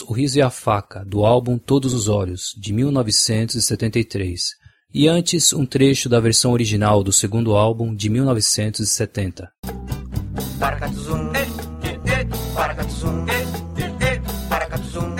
O 0.00 0.12
Riso 0.12 0.38
e 0.38 0.42
a 0.42 0.48
Faca, 0.48 1.04
do 1.04 1.26
álbum 1.26 1.58
Todos 1.58 1.92
os 1.92 2.08
Olhos, 2.08 2.54
de 2.56 2.72
1973, 2.72 4.50
e 4.94 5.08
antes 5.08 5.52
um 5.52 5.66
trecho 5.66 6.08
da 6.08 6.20
versão 6.20 6.52
original 6.52 7.02
do 7.02 7.12
segundo 7.12 7.54
álbum, 7.54 7.94
de 7.94 8.08
1970. 8.08 9.50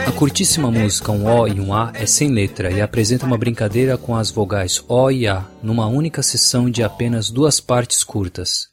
A 0.07 0.13
curtíssima 0.13 0.71
música 0.71 1.13
Um 1.13 1.27
O 1.27 1.49
e 1.49 1.61
um 1.61 1.75
A 1.75 1.93
é 1.95 2.07
sem 2.07 2.31
letra 2.31 2.71
e 2.71 2.81
apresenta 2.81 3.27
uma 3.27 3.37
brincadeira 3.37 3.99
com 3.99 4.17
as 4.17 4.31
vogais 4.31 4.83
O 4.89 5.11
e 5.11 5.27
A 5.27 5.45
numa 5.63 5.87
única 5.87 6.23
sessão 6.23 6.71
de 6.71 6.83
apenas 6.83 7.31
duas 7.31 7.61
partes 7.61 8.03
curtas. 8.05 8.69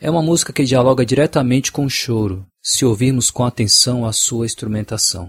É 0.00 0.10
uma 0.10 0.22
música 0.22 0.52
que 0.52 0.64
dialoga 0.64 1.06
diretamente 1.06 1.70
com 1.70 1.84
o 1.84 1.90
choro, 1.90 2.44
se 2.62 2.84
ouvirmos 2.84 3.28
com 3.28 3.44
atenção 3.44 4.06
a 4.06 4.12
sua 4.12 4.46
instrumentação. 4.46 5.28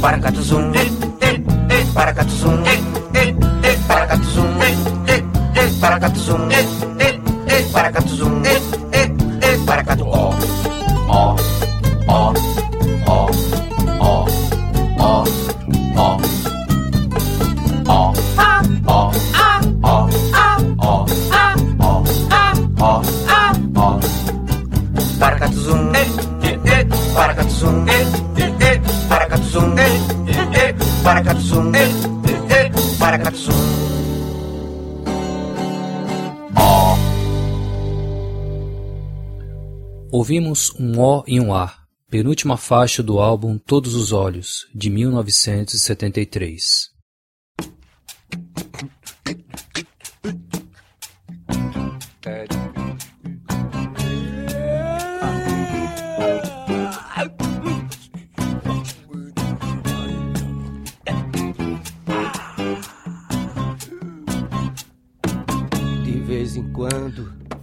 Paracatuzum, 0.00 0.72
paracatuzum, 1.94 1.94
paracatuzum, 1.94 2.62
paracatuzum, 3.88 5.80
paracatuzum. 5.80 6.45
Ouvimos 40.26 40.74
um 40.76 40.98
O 40.98 41.22
e 41.24 41.38
um 41.38 41.54
A, 41.54 41.72
penúltima 42.10 42.56
faixa 42.56 43.00
do 43.00 43.20
álbum 43.20 43.56
Todos 43.56 43.94
os 43.94 44.10
Olhos, 44.10 44.66
de 44.74 44.90
1973. 44.90 46.90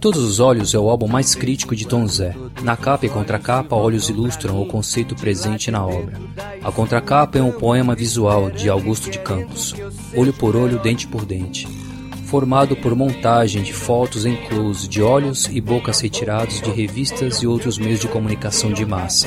Todos 0.04 0.22
os 0.22 0.38
Olhos 0.38 0.74
é 0.74 0.78
o 0.78 0.90
álbum 0.90 1.08
mais 1.08 1.34
crítico 1.34 1.74
de 1.74 1.86
Tom 1.86 2.06
Zé. 2.06 2.36
Na 2.62 2.76
capa 2.76 3.06
e 3.06 3.08
contracapa, 3.08 3.74
olhos 3.74 4.10
ilustram 4.10 4.60
o 4.60 4.66
conceito 4.66 5.14
presente 5.14 5.70
na 5.70 5.82
obra. 5.82 6.20
A 6.62 6.70
contracapa 6.70 7.38
é 7.38 7.42
um 7.42 7.50
poema 7.50 7.94
visual 7.94 8.50
de 8.50 8.68
Augusto 8.68 9.10
de 9.10 9.18
Campos, 9.18 9.74
olho 10.14 10.34
por 10.34 10.56
olho, 10.56 10.78
dente 10.78 11.06
por 11.06 11.24
dente, 11.24 11.66
formado 12.26 12.76
por 12.76 12.94
montagem 12.94 13.62
de 13.62 13.72
fotos 13.72 14.26
em 14.26 14.36
close 14.36 14.86
de 14.86 15.00
olhos 15.00 15.46
e 15.46 15.58
bocas 15.58 16.00
retirados 16.00 16.60
de 16.60 16.68
revistas 16.68 17.38
e 17.38 17.46
outros 17.46 17.78
meios 17.78 18.00
de 18.00 18.06
comunicação 18.06 18.74
de 18.74 18.84
massa. 18.84 19.26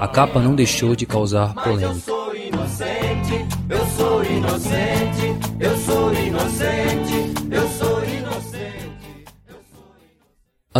A 0.00 0.08
capa 0.08 0.40
não 0.40 0.54
deixou 0.54 0.96
de 0.96 1.04
causar 1.04 1.52
polêmica. 1.52 2.10
Eu 2.10 2.16
sou 2.16 2.34
inocente, 2.34 3.46
eu 3.68 3.86
sou 3.98 4.24
inocente, 4.24 5.36
eu 5.60 5.76
sou 5.76 6.14
inocente, 6.14 6.89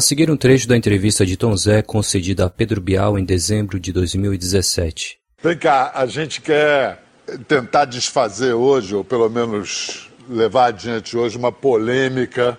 A 0.00 0.02
seguir 0.02 0.30
um 0.30 0.36
trecho 0.38 0.66
da 0.66 0.74
entrevista 0.78 1.26
de 1.26 1.36
Tom 1.36 1.54
Zé 1.54 1.82
concedida 1.82 2.46
a 2.46 2.48
Pedro 2.48 2.80
Bial 2.80 3.18
em 3.18 3.22
dezembro 3.22 3.78
de 3.78 3.92
2017. 3.92 5.18
Vem 5.42 5.58
cá, 5.58 5.92
a 5.94 6.06
gente 6.06 6.40
quer 6.40 7.04
tentar 7.46 7.84
desfazer 7.84 8.54
hoje, 8.54 8.94
ou 8.94 9.04
pelo 9.04 9.28
menos 9.28 10.08
levar 10.26 10.68
adiante 10.68 11.18
hoje, 11.18 11.36
uma 11.36 11.52
polêmica 11.52 12.58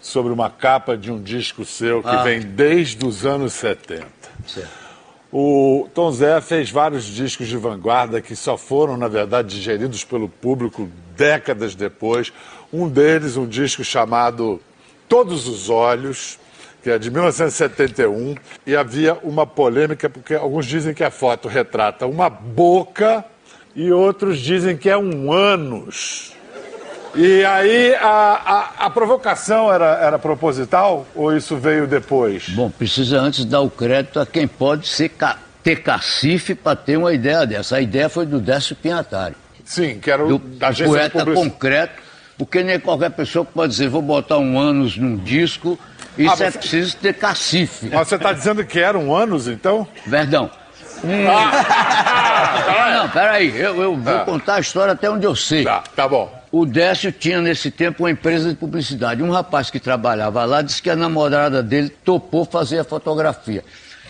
sobre 0.00 0.32
uma 0.32 0.48
capa 0.48 0.96
de 0.96 1.10
um 1.10 1.20
disco 1.20 1.64
seu 1.64 2.04
que 2.04 2.08
Ah. 2.08 2.22
vem 2.22 2.38
desde 2.40 3.04
os 3.04 3.26
anos 3.26 3.54
70. 3.54 4.06
Certo. 4.46 4.70
O 5.32 5.88
Tom 5.92 6.12
Zé 6.12 6.40
fez 6.40 6.70
vários 6.70 7.04
discos 7.04 7.48
de 7.48 7.56
vanguarda 7.56 8.20
que 8.22 8.36
só 8.36 8.56
foram, 8.56 8.96
na 8.96 9.08
verdade, 9.08 9.56
digeridos 9.56 10.04
pelo 10.04 10.28
público 10.28 10.88
décadas 11.16 11.74
depois. 11.74 12.32
Um 12.72 12.88
deles, 12.88 13.36
um 13.36 13.44
disco 13.44 13.82
chamado 13.82 14.60
Todos 15.08 15.48
os 15.48 15.68
Olhos, 15.68 16.38
que 16.86 16.90
é 16.90 17.00
de 17.00 17.10
1971, 17.10 18.36
e 18.64 18.76
havia 18.76 19.14
uma 19.24 19.44
polêmica, 19.44 20.08
porque 20.08 20.34
alguns 20.34 20.66
dizem 20.66 20.94
que 20.94 21.02
a 21.02 21.10
foto 21.10 21.48
retrata 21.48 22.06
uma 22.06 22.30
boca 22.30 23.24
e 23.74 23.90
outros 23.90 24.38
dizem 24.38 24.76
que 24.76 24.88
é 24.88 24.96
um 24.96 25.32
ânus. 25.32 26.32
E 27.12 27.44
aí 27.44 27.92
a, 27.96 28.06
a, 28.06 28.86
a 28.86 28.90
provocação 28.90 29.72
era, 29.72 29.96
era 29.96 30.16
proposital 30.16 31.04
ou 31.12 31.36
isso 31.36 31.56
veio 31.56 31.88
depois? 31.88 32.50
Bom, 32.50 32.70
precisa 32.70 33.18
antes 33.18 33.44
dar 33.44 33.62
o 33.62 33.70
crédito 33.70 34.20
a 34.20 34.24
quem 34.24 34.46
pode 34.46 34.86
ser 34.86 35.10
ter 35.64 35.82
cacife 35.82 36.54
para 36.54 36.76
ter 36.76 36.96
uma 36.96 37.12
ideia 37.12 37.44
dessa. 37.44 37.78
A 37.78 37.80
ideia 37.80 38.08
foi 38.08 38.26
do 38.26 38.38
Décio 38.38 38.76
Pinhatari. 38.76 39.34
Sim, 39.64 39.98
que 39.98 40.08
era 40.08 40.24
o 40.24 40.38
do 40.38 40.38
da 40.38 40.68
agência 40.68 41.10
poeta 41.10 41.34
concreto, 41.34 42.00
porque 42.38 42.62
nem 42.62 42.78
qualquer 42.78 43.10
pessoa 43.10 43.44
pode 43.44 43.72
dizer, 43.72 43.88
vou 43.88 44.02
botar 44.02 44.38
um 44.38 44.56
ânus 44.56 44.96
num 44.96 45.16
disco, 45.16 45.76
isso 46.18 46.42
Ah, 46.42 46.46
é 46.46 46.50
você- 46.50 46.58
preciso 46.58 46.96
ter 46.96 47.14
cacife. 47.14 47.90
Mas 47.92 48.08
você 48.08 48.14
está 48.16 48.32
dizendo 48.32 48.64
que 48.64 48.78
eram 48.80 49.14
anos, 49.14 49.46
então? 49.48 49.86
Verdão. 50.06 50.50
Hum. 51.04 51.26
Ah, 51.28 52.98
não, 53.02 53.08
peraí, 53.10 53.54
eu, 53.58 53.80
eu 53.82 53.96
vou 53.96 54.16
Ah. 54.16 54.24
contar 54.24 54.54
a 54.56 54.60
história 54.60 54.92
até 54.94 55.10
onde 55.10 55.26
eu 55.26 55.36
sei. 55.36 55.64
Tá, 55.64 55.82
tá 55.94 56.08
bom. 56.08 56.32
O 56.50 56.64
Décio 56.64 57.12
tinha 57.12 57.40
nesse 57.40 57.70
tempo 57.70 58.04
uma 58.04 58.10
empresa 58.10 58.48
de 58.48 58.54
publicidade. 58.56 59.22
Um 59.22 59.30
rapaz 59.30 59.70
que 59.70 59.78
trabalhava 59.78 60.44
lá 60.44 60.62
disse 60.62 60.80
que 60.80 60.88
a 60.88 60.96
namorada 60.96 61.62
dele 61.62 61.90
topou 61.90 62.44
fazer 62.44 62.78
a 62.78 62.84
fotografia. 62.84 63.62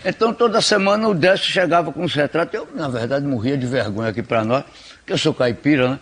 Então 0.05 0.33
toda 0.33 0.61
semana 0.61 1.07
o 1.09 1.13
Décio 1.13 1.45
chegava 1.51 1.91
com 1.91 2.03
os 2.05 2.13
retratos. 2.13 2.53
Eu, 2.53 2.67
na 2.73 2.87
verdade, 2.87 3.25
morria 3.25 3.57
de 3.57 3.65
vergonha 3.65 4.09
aqui 4.09 4.23
pra 4.23 4.45
nós, 4.45 4.63
que 5.05 5.11
eu 5.11 5.17
sou 5.17 5.33
caipira, 5.33 5.89
né? 5.89 5.99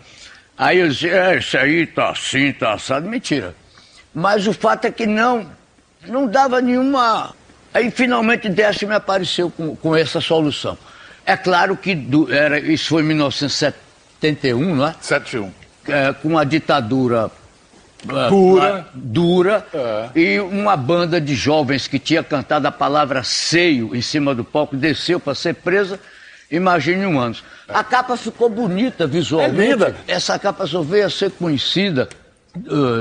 Aí 0.58 0.80
eu 0.80 0.88
dizia, 0.88 1.12
é, 1.14 1.38
esse 1.38 1.58
aí 1.58 1.86
tá 1.88 2.12
assim, 2.12 2.52
tá 2.54 2.74
assado. 2.74 3.08
Mentira. 3.10 3.56
Mas 4.14 4.46
o 4.48 4.54
fato 4.54 4.86
é 4.86 4.92
que 4.92 5.06
não, 5.08 5.48
não 6.08 6.28
dava 6.28 6.62
nenhuma. 6.62 7.34
Aí 7.74 7.92
finalmente 7.92 8.48
Décio 8.50 8.88
me 8.88 8.96
apareceu 8.96 9.50
com, 9.50 9.76
com 9.76 9.96
essa 9.96 10.22
solução. 10.22 10.78
É 11.26 11.36
claro 11.36 11.76
que 11.76 11.94
do- 11.96 12.32
era, 12.32 12.60
isso 12.60 12.90
foi 12.90 13.02
em 13.02 13.06
1971, 13.08 14.76
não 14.76 14.88
é? 14.88 14.96
71. 15.02 15.52
É, 15.88 16.14
com 16.14 16.38
a 16.38 16.44
ditadura 16.44 17.30
é, 18.08 18.30
Dura. 18.30 18.88
dura 18.94 19.66
É. 19.74 20.10
e 20.20 20.40
uma 20.40 20.76
banda 20.78 21.20
de 21.22 21.36
jovens 21.36 21.88
que 21.88 22.00
tinha 22.00 22.24
cantado 22.24 22.68
a 22.68 22.72
palavra 22.72 23.24
seio 23.24 23.96
em 23.96 24.02
cima 24.02 24.34
do 24.34 24.44
palco 24.44 24.76
desceu 24.76 25.20
para 25.20 25.36
ser 25.36 25.56
presa. 25.56 26.00
Imagine 26.52 27.06
um 27.08 27.20
ano. 27.20 27.36
A 27.68 27.84
capa 27.84 28.16
ficou 28.16 28.48
bonita 28.50 29.08
visualmente. 29.08 29.62
É 29.62 29.72
linda. 29.74 29.96
Essa 30.08 30.38
capa 30.38 30.68
só 30.68 30.82
veio 30.82 31.08
a 31.08 31.10
ser 31.10 31.32
conhecida 31.32 32.08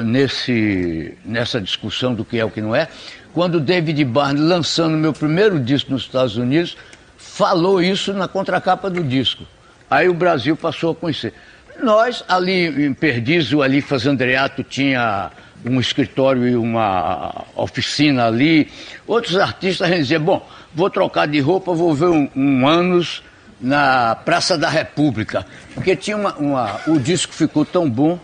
nesse, 0.05 1.17
nessa 1.25 1.61
discussão 1.61 2.15
do 2.15 2.25
que 2.25 2.39
é 2.39 2.45
o 2.45 2.51
que 2.51 2.61
não 2.61 2.75
é, 2.75 2.89
quando 3.33 3.61
David 3.61 4.05
Barnes, 4.05 4.43
lançando 4.43 4.97
meu 4.97 5.13
primeiro 5.13 5.59
disco 5.59 5.93
nos 5.93 6.03
Estados 6.03 6.37
Unidos, 6.37 6.77
falou 7.17 7.83
isso 7.83 8.13
na 8.13 8.29
contracapa 8.29 8.89
do 8.89 9.03
disco. 9.03 9.45
Aí 9.91 10.09
o 10.09 10.15
Brasil 10.15 10.57
passou 10.57 10.93
a 10.93 10.95
conhecer. 10.95 11.35
Nós, 11.83 12.25
ali 12.29 12.87
em 12.87 12.95
Perdizes, 12.95 13.53
ali 13.61 13.81
Fazandreato 13.81 14.63
tinha 14.63 15.31
um 15.65 15.81
escritório 15.81 16.47
e 16.47 16.57
uma 16.57 17.45
oficina 17.57 18.27
ali. 18.27 18.71
Outros 19.07 19.37
artistas 19.37 19.89
diziam, 19.91 20.23
bom, 20.23 20.49
vou 20.73 20.89
trocar 20.89 21.27
de 21.27 21.41
roupa, 21.41 21.75
vou 21.75 21.95
ver 21.95 22.07
um, 22.07 22.29
um 22.37 22.69
anos 22.69 23.23
na 23.61 24.15
Praça 24.15 24.57
da 24.57 24.69
República. 24.69 25.45
Porque 25.75 25.97
tinha 25.97 26.17
uma, 26.17 26.35
uma, 26.35 26.81
O 26.87 26.99
disco 26.99 27.33
ficou 27.33 27.65
tão 27.65 27.89
bom. 27.89 28.19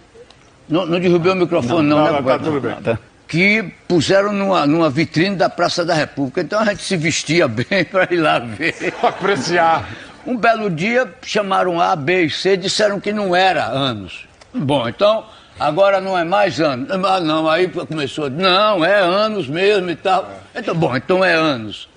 Não, 0.71 0.87
não 0.87 1.01
derrubei 1.01 1.33
o 1.33 1.37
microfone, 1.37 1.89
não, 1.89 1.99
não, 1.99 2.05
né? 2.05 2.13
não, 2.13 2.23
tá 2.23 2.39
tudo 2.39 2.61
bem. 2.61 2.99
Que 3.27 3.75
puseram 3.89 4.33
numa, 4.33 4.67
numa 4.67 4.89
vitrine 4.89 5.37
da 5.37 5.49
Praça 5.49 5.85
da 5.85 5.95
República. 5.95 6.41
Então 6.41 6.61
a 6.61 6.65
gente 6.67 6.83
se 6.83 6.97
vestia 6.97 7.47
bem 7.49 7.85
para 7.85 8.13
ir 8.13 8.19
lá 8.19 8.39
ver. 8.39 8.95
Apreciar. 9.03 9.89
Um 10.27 10.37
belo 10.37 10.71
dia 10.71 11.13
chamaram 11.23 11.81
A, 11.81 11.97
B 11.97 12.25
e 12.25 12.31
C, 12.31 12.57
disseram 12.57 13.01
que 13.01 13.13
não 13.13 13.35
era 13.35 13.67
anos. 13.67 14.27
Bom, 14.55 14.89
então 14.89 15.25
agora 15.59 16.01
não 16.01 16.17
é 16.17 16.25
mais 16.25 16.61
anos. 16.61 16.89
Ah, 16.91 17.21
não, 17.21 17.49
aí 17.49 17.69
começou, 17.69 18.31
não, 18.31 18.85
é 18.85 19.01
anos 19.01 19.49
mesmo 19.49 19.91
e 19.91 19.97
tal. 19.97 20.31
Então, 20.55 20.75
bom, 20.75 20.95
então 20.97 21.25
é 21.25 21.35
anos. 21.35 21.89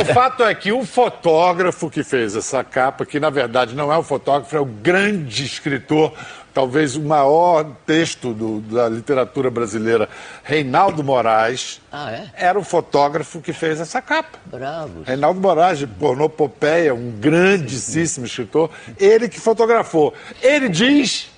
O 0.00 0.04
fato 0.12 0.42
é 0.42 0.54
que 0.54 0.72
o 0.72 0.84
fotógrafo 0.84 1.88
que 1.88 2.02
fez 2.02 2.34
essa 2.34 2.64
capa, 2.64 3.06
que 3.06 3.20
na 3.20 3.30
verdade 3.30 3.74
não 3.76 3.92
é 3.92 3.96
o 3.96 4.02
fotógrafo, 4.02 4.56
é 4.56 4.60
o 4.60 4.64
grande 4.64 5.44
escritor, 5.44 6.12
talvez 6.52 6.96
o 6.96 7.00
maior 7.02 7.64
texto 7.86 8.32
do, 8.34 8.60
da 8.60 8.88
literatura 8.88 9.50
brasileira, 9.50 10.08
Reinaldo 10.42 11.02
Moraes, 11.04 11.80
Ah, 11.92 12.10
é? 12.12 12.30
era 12.34 12.58
o 12.58 12.64
fotógrafo 12.64 13.40
que 13.40 13.52
fez 13.52 13.80
essa 13.80 14.00
capa. 14.02 14.38
Bravo. 14.46 15.02
Reinaldo 15.04 15.40
Moraes, 15.40 15.78
de 15.78 15.86
Pornopopeia, 15.86 16.94
um 16.94 17.10
grandíssimo 17.12 18.26
escritor, 18.26 18.70
ele 18.98 19.28
que 19.28 19.40
fotografou. 19.40 20.12
Ele 20.42 20.68
diz 20.68 21.30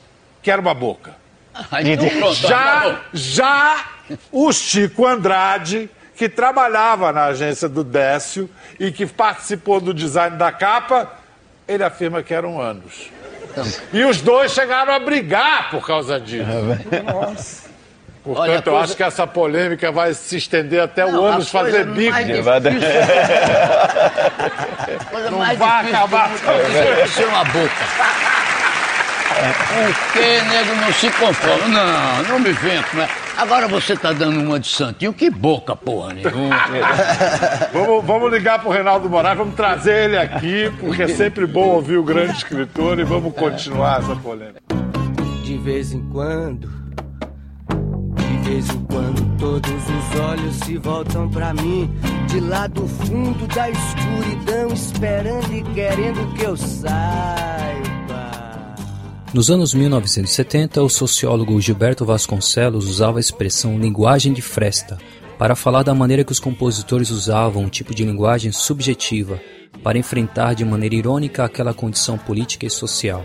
que 0.42 0.50
era 0.50 0.60
uma 0.60 0.74
boca. 0.74 1.14
Ah, 1.54 1.82
então 1.82 2.08
pronto, 2.08 2.34
Já, 2.34 2.78
acabou. 2.78 2.98
já 3.12 3.86
o 4.30 4.52
Chico 4.52 5.06
Andrade, 5.06 5.90
que 6.16 6.28
trabalhava 6.28 7.12
na 7.12 7.26
agência 7.26 7.68
do 7.68 7.84
Décio 7.84 8.48
e 8.80 8.90
que 8.90 9.04
participou 9.06 9.80
do 9.80 9.92
design 9.92 10.36
da 10.36 10.50
capa, 10.50 11.12
ele 11.68 11.84
afirma 11.84 12.22
que 12.22 12.32
eram 12.32 12.60
anos. 12.60 13.10
E 13.92 14.04
os 14.04 14.20
dois 14.20 14.52
chegaram 14.52 14.92
a 14.94 14.98
brigar 14.98 15.70
por 15.70 15.86
causa 15.86 16.18
disso. 16.20 16.46
Nossa. 17.04 17.62
Portanto, 18.24 18.44
Olha, 18.44 18.52
a 18.52 18.56
eu 18.56 18.62
coisa- 18.62 18.78
acho 18.84 18.96
que 18.96 19.02
essa 19.02 19.26
polêmica 19.26 19.90
vai 19.90 20.14
se 20.14 20.36
estender 20.36 20.80
até 20.80 21.04
Não, 21.04 21.22
o 21.22 21.24
ânus 21.24 21.50
coisa 21.50 21.66
fazer 21.70 21.84
bico. 21.86 22.16
coisa 25.10 25.30
Não 25.30 25.38
vai 25.38 25.56
acabar. 25.88 26.30
é 27.02 27.06
ser 27.08 27.24
uma 27.26 27.44
boca. 27.46 27.72
Porque 29.74 30.40
nego 30.42 30.74
não 30.76 30.92
se 30.92 31.10
conforma. 31.10 31.66
Não, 31.68 32.22
não 32.24 32.38
me 32.38 32.52
com 32.84 33.02
essa. 33.02 33.21
Agora 33.36 33.66
você 33.66 33.96
tá 33.96 34.12
dando 34.12 34.40
uma 34.40 34.60
de 34.60 34.68
santinho. 34.68 35.12
Que 35.12 35.30
boca, 35.30 35.74
porra 35.74 36.14
nenhuma. 36.14 36.56
Vamos, 37.72 38.04
vamos 38.04 38.30
ligar 38.32 38.60
pro 38.60 38.70
Reinaldo 38.70 39.08
Moraes, 39.08 39.38
vamos 39.38 39.54
trazer 39.54 40.04
ele 40.04 40.16
aqui, 40.18 40.70
porque 40.78 41.02
é 41.02 41.08
sempre 41.08 41.46
bom 41.46 41.68
ouvir 41.68 41.96
o 41.96 42.02
grande 42.02 42.32
escritor 42.32 42.98
e 42.98 43.04
vamos 43.04 43.34
continuar 43.34 44.00
essa 44.00 44.14
polêmica. 44.16 44.60
De 45.42 45.56
vez 45.58 45.92
em 45.92 46.02
quando, 46.10 46.68
de 48.16 48.48
vez 48.48 48.68
em 48.70 48.84
quando, 48.84 49.38
todos 49.38 49.70
os 49.70 50.20
olhos 50.20 50.54
se 50.56 50.76
voltam 50.76 51.28
pra 51.30 51.54
mim. 51.54 51.90
De 52.28 52.40
lá 52.40 52.66
do 52.66 52.86
fundo 52.86 53.46
da 53.48 53.68
escuridão, 53.70 54.68
esperando 54.72 55.52
e 55.52 55.62
querendo 55.74 56.34
que 56.34 56.42
eu 56.44 56.56
saiba. 56.56 58.01
Nos 59.32 59.50
anos 59.50 59.72
1970, 59.72 60.82
o 60.82 60.90
sociólogo 60.90 61.58
Gilberto 61.58 62.04
Vasconcelos 62.04 62.86
usava 62.86 63.18
a 63.18 63.20
expressão 63.20 63.78
linguagem 63.78 64.30
de 64.30 64.42
fresta 64.42 64.98
para 65.38 65.56
falar 65.56 65.82
da 65.82 65.94
maneira 65.94 66.22
que 66.22 66.32
os 66.32 66.38
compositores 66.38 67.08
usavam 67.08 67.62
um 67.62 67.68
tipo 67.70 67.94
de 67.94 68.04
linguagem 68.04 68.52
subjetiva 68.52 69.40
para 69.82 69.96
enfrentar 69.96 70.54
de 70.54 70.66
maneira 70.66 70.96
irônica 70.96 71.42
aquela 71.42 71.72
condição 71.72 72.18
política 72.18 72.66
e 72.66 72.70
social. 72.70 73.24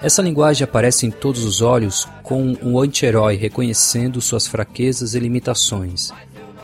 Essa 0.00 0.22
linguagem 0.22 0.64
aparece 0.64 1.04
em 1.04 1.10
todos 1.10 1.44
os 1.44 1.60
olhos 1.60 2.08
com 2.22 2.56
um 2.62 2.80
anti-herói 2.80 3.36
reconhecendo 3.36 4.22
suas 4.22 4.46
fraquezas 4.46 5.14
e 5.14 5.20
limitações 5.20 6.12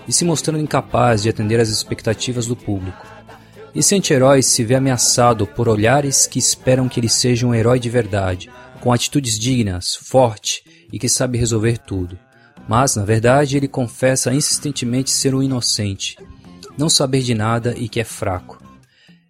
e 0.08 0.12
se 0.14 0.24
mostrando 0.24 0.58
incapaz 0.58 1.22
de 1.22 1.28
atender 1.28 1.60
às 1.60 1.68
expectativas 1.68 2.46
do 2.46 2.56
público. 2.56 3.11
Esse 3.74 3.94
anti-herói 3.94 4.42
se 4.42 4.62
vê 4.62 4.74
ameaçado 4.74 5.46
por 5.46 5.66
olhares 5.66 6.26
que 6.26 6.38
esperam 6.38 6.90
que 6.90 7.00
ele 7.00 7.08
seja 7.08 7.46
um 7.46 7.54
herói 7.54 7.80
de 7.80 7.88
verdade, 7.88 8.50
com 8.80 8.92
atitudes 8.92 9.38
dignas, 9.38 9.94
forte 9.94 10.62
e 10.92 10.98
que 10.98 11.08
sabe 11.08 11.38
resolver 11.38 11.78
tudo. 11.78 12.18
Mas, 12.68 12.96
na 12.96 13.04
verdade, 13.04 13.56
ele 13.56 13.66
confessa 13.66 14.32
insistentemente 14.34 15.10
ser 15.10 15.34
um 15.34 15.42
inocente, 15.42 16.18
não 16.76 16.90
saber 16.90 17.22
de 17.22 17.34
nada 17.34 17.74
e 17.78 17.88
que 17.88 17.98
é 17.98 18.04
fraco. 18.04 18.62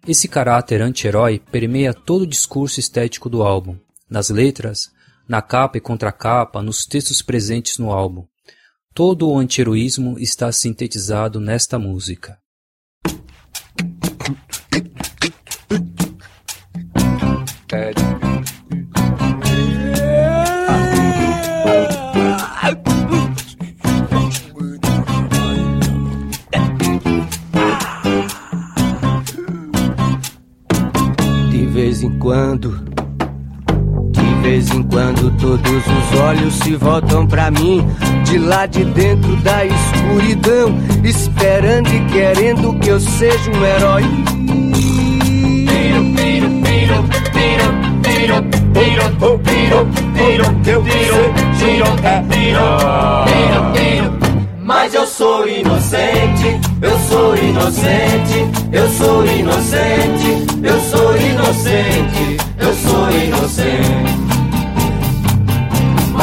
Esse 0.05 0.27
caráter 0.27 0.81
anti-herói 0.81 1.41
permeia 1.49 1.93
todo 1.93 2.23
o 2.23 2.27
discurso 2.27 2.81
estético 2.81 3.29
do 3.29 3.43
álbum, 3.43 3.77
nas 4.09 4.29
letras, 4.29 4.89
na 5.25 5.41
capa 5.41 5.77
e 5.77 5.81
contracapa, 5.81 6.61
nos 6.61 6.85
textos 6.85 7.21
presentes 7.21 7.77
no 7.77 7.93
álbum. 7.93 8.25
Todo 8.93 9.29
o 9.29 9.37
anti-heroísmo 9.37 10.19
está 10.19 10.51
sintetizado 10.51 11.39
nesta 11.39 11.79
música. 11.79 12.42
De 14.23 14.31
vez 31.67 32.01
em 32.01 32.17
quando, 32.19 32.82
vez 34.43 34.69
em 34.71 34.83
quando, 34.83 35.31
todos 35.39 35.83
os 35.87 36.19
olhos 36.19 36.53
se 36.55 36.75
voltam 36.75 37.25
pra 37.25 37.49
mim. 37.49 37.87
De 38.25 38.37
lá 38.37 38.65
de 38.65 38.83
dentro 38.83 39.35
da 39.37 39.65
escuridão, 39.65 40.77
esperando 41.01 41.87
e 41.87 42.05
querendo 42.11 42.77
que 42.79 42.89
eu 42.89 42.99
seja 42.99 43.51
um 43.51 43.65
herói. 43.65 44.03
Mas 54.59 54.93
eu 54.93 55.07
sou 55.07 55.47
inocente, 55.47 56.59
eu 56.81 56.99
sou 56.99 57.35
inocente, 57.37 58.47
eu 58.71 58.89
sou 58.89 59.25
inocente, 59.25 60.45
eu 60.61 60.79
sou 60.79 61.15
inocente, 61.17 62.37
eu 62.59 62.73
sou 62.73 63.11
inocente. 63.11 64.22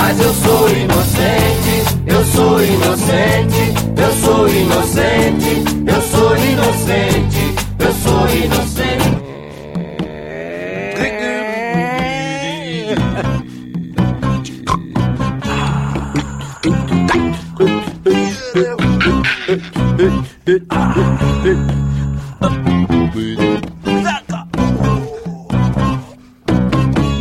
Mas 0.03 0.19
eu 0.19 0.33
sou 0.33 0.69
inocente, 0.71 1.85
eu 2.07 2.25
sou 2.25 2.65
inocente, 2.65 3.75
eu 3.97 4.13
sou 4.15 4.49
inocente, 4.49 5.63
eu 5.87 6.03
sou 6.03 6.37
inocente, 6.37 7.55
eu 7.79 7.93
sou 7.93 8.29
inocente. 8.35 8.81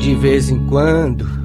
De 0.01 0.15
vez 0.15 0.49
em 0.49 0.65
quando, 0.67 1.38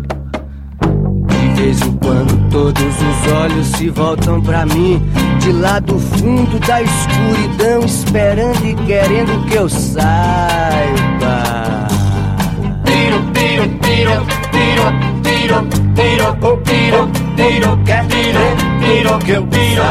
em 1.70 1.96
quando, 1.96 2.50
todos 2.50 2.82
os 2.82 3.32
olhos 3.32 3.66
se 3.68 3.88
voltam 3.88 4.40
pra 4.40 4.66
mim. 4.66 5.02
De 5.40 5.52
lá 5.52 5.78
do 5.80 5.98
fundo 5.98 6.58
da 6.60 6.82
escuridão, 6.82 7.84
esperando 7.84 8.64
e 8.66 8.74
querendo 8.86 9.46
que 9.46 9.54
eu 9.54 9.68
saiba. 9.68 10.04
Tiro, 12.84 13.22
tiro, 13.32 13.68
tiro, 13.80 14.26
tiro, 14.52 14.84
tiro, 15.22 15.66
tiro, 15.94 16.36
tiro, 16.64 17.10
tiro, 17.36 17.78
quer 17.84 18.06
tiro, 18.06 18.40
tiro, 18.80 19.18
que 19.18 19.30
eu 19.32 19.46
tiro, 19.46 19.82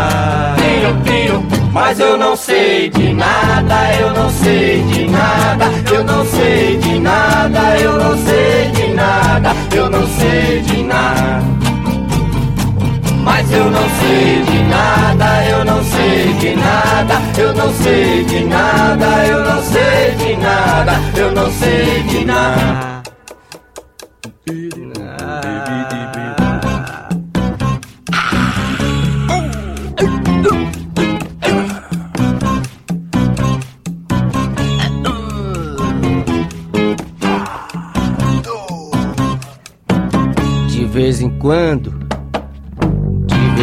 tiro, 0.58 1.02
tiro. 1.04 1.44
Mas 1.74 2.00
eu 2.00 2.18
não 2.18 2.36
sei 2.36 2.90
de 2.90 3.14
nada, 3.14 3.96
eu 4.00 4.14
não 4.14 4.30
sei 4.30 4.84
de 4.84 5.08
nada, 5.08 5.66
eu 5.92 6.04
não 6.04 6.24
sei 6.26 6.78
de 6.78 7.00
nada, 7.00 7.80
eu 7.80 7.98
não 7.98 8.18
sei 8.18 8.72
de 8.72 8.94
nada, 8.94 9.56
eu 9.76 9.90
não 9.90 10.08
sei 10.08 10.62
de 10.62 10.84
nada. 10.84 11.63
Mas 13.24 13.52
eu 13.52 13.72
não 13.72 13.90
sei 14.00 14.44
de 14.44 14.64
nada, 14.64 15.46
eu 15.50 15.66
não 15.66 15.84
sei 15.84 16.34
de 16.34 16.56
nada, 16.56 17.22
eu 17.38 17.54
não 17.54 17.74
sei 17.74 18.24
de 18.26 18.44
nada, 18.46 19.26
eu 19.26 19.44
não 19.44 19.64
sei 19.64 20.16
de 20.16 20.38
nada, 20.38 20.94
eu 21.16 21.32
não 21.32 21.52
sei 21.52 22.04
de 22.04 22.26
nada. 22.26 23.04
De 40.68 40.86
vez 40.86 41.22
em 41.22 41.30
quando, 41.40 42.03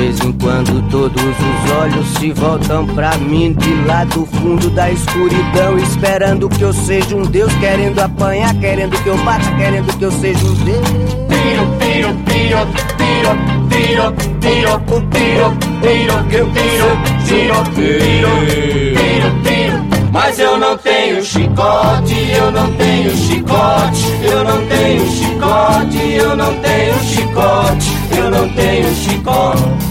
vez 0.00 0.18
em 0.20 0.32
quando, 0.32 0.82
todos 0.88 1.22
os 1.22 1.72
olhos 1.72 2.06
se 2.18 2.32
voltam 2.32 2.86
pra 2.86 3.18
mim 3.18 3.52
de 3.52 3.74
lá 3.86 4.04
do 4.04 4.24
fundo 4.24 4.70
da 4.70 4.90
escuridão, 4.90 5.78
esperando 5.78 6.48
que 6.48 6.62
eu 6.62 6.72
seja 6.72 7.14
um 7.14 7.22
Deus, 7.22 7.52
querendo 7.56 7.98
apanhar, 7.98 8.54
querendo 8.54 8.96
que 9.02 9.08
eu 9.08 9.18
bata, 9.18 9.44
querendo 9.56 9.94
que 9.98 10.04
eu 10.04 10.10
seja 10.12 10.38
um 10.38 10.54
Deus. 10.54 10.88
Tiro, 10.88 11.66
tiro, 11.80 12.16
tiro, 12.24 12.66
tiro, 12.96 13.32
tiro, 13.68 14.12
tiro, 14.40 14.80
tiro, 15.12 15.56
tiro, 15.82 16.24
que 16.24 16.36
eu 16.36 16.50
tiro, 16.50 16.88
tiro, 17.26 17.58
tiro, 17.74 18.30
tiro, 18.96 19.42
tiro. 19.42 20.10
Mas 20.12 20.38
eu 20.38 20.58
não 20.58 20.78
tenho 20.78 21.22
chicote, 21.22 22.14
eu 22.32 22.50
não 22.50 22.72
tenho 22.72 23.14
chicote, 23.16 24.06
eu 24.22 24.44
não 24.44 24.66
tenho 24.66 25.06
chicote, 25.10 26.12
eu 26.14 26.36
não 26.36 26.54
tenho 26.60 26.98
chicote, 27.04 27.92
eu 28.16 28.30
não 28.30 28.48
tenho 28.48 28.94
chicote. 28.94 29.89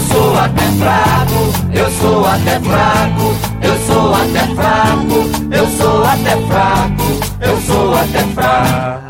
Eu 0.00 0.06
sou 0.06 0.34
até 0.34 0.62
fraco, 0.78 1.52
eu 1.74 1.90
sou 1.90 2.24
até 2.24 2.58
fraco, 2.60 3.36
eu 3.60 3.78
sou 3.86 4.14
até 4.14 4.54
fraco, 4.54 5.28
eu 5.52 5.66
sou 5.76 6.04
até 6.04 6.36
fraco, 6.46 7.20
eu 7.42 7.60
sou 7.60 7.94
até 7.94 8.20
fraco. 8.32 9.09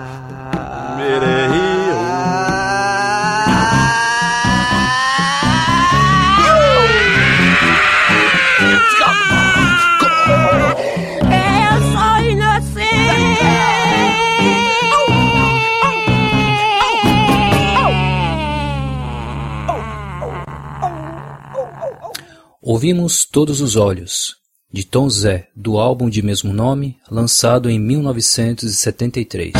Ouvimos 22.63 23.25
Todos 23.25 23.63
os 23.63 23.75
Olhos, 23.75 24.37
de 24.71 24.85
Tom 24.85 25.09
Zé, 25.09 25.49
do 25.57 25.79
álbum 25.79 26.11
de 26.11 26.21
mesmo 26.21 26.53
nome, 26.53 26.99
lançado 27.11 27.71
em 27.71 27.79
1973. 27.81 29.55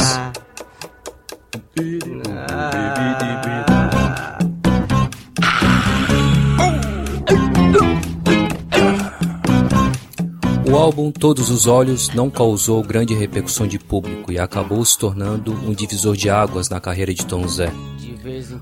O 10.71 10.77
álbum 10.77 11.11
Todos 11.11 11.49
os 11.49 11.67
Olhos 11.67 12.11
não 12.11 12.29
causou 12.29 12.83
grande 12.83 13.15
repercussão 13.15 13.67
de 13.67 13.79
público 13.79 14.31
e 14.31 14.39
acabou 14.39 14.85
se 14.85 14.99
tornando 14.99 15.55
um 15.55 15.73
divisor 15.73 16.15
de 16.15 16.29
águas 16.29 16.69
na 16.69 16.79
carreira 16.79 17.15
de 17.15 17.25
Tom 17.25 17.49
Zé, 17.49 17.73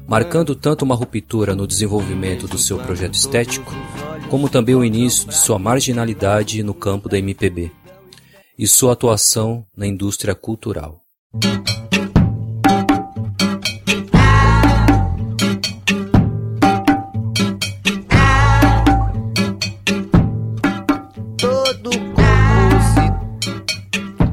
marcando 0.07 0.55
tanto 0.55 0.85
uma 0.85 0.95
ruptura 0.95 1.55
no 1.55 1.67
desenvolvimento 1.67 2.47
do 2.47 2.59
seu 2.59 2.79
projeto 2.79 3.15
estético, 3.15 3.75
como 4.29 4.49
também 4.49 4.75
o 4.75 4.85
início 4.85 5.29
de 5.29 5.37
sua 5.37 5.59
marginalidade 5.59 6.63
no 6.63 6.75
campo 6.75 7.09
da 7.09 7.19
MPB 7.19 7.71
e 8.59 8.67
sua 8.67 8.93
atuação 8.93 9.65
na 9.77 9.87
indústria 9.87 10.35
cultural. 10.35 11.01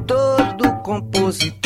Todo 0.06 0.82
compositor, 0.82 1.65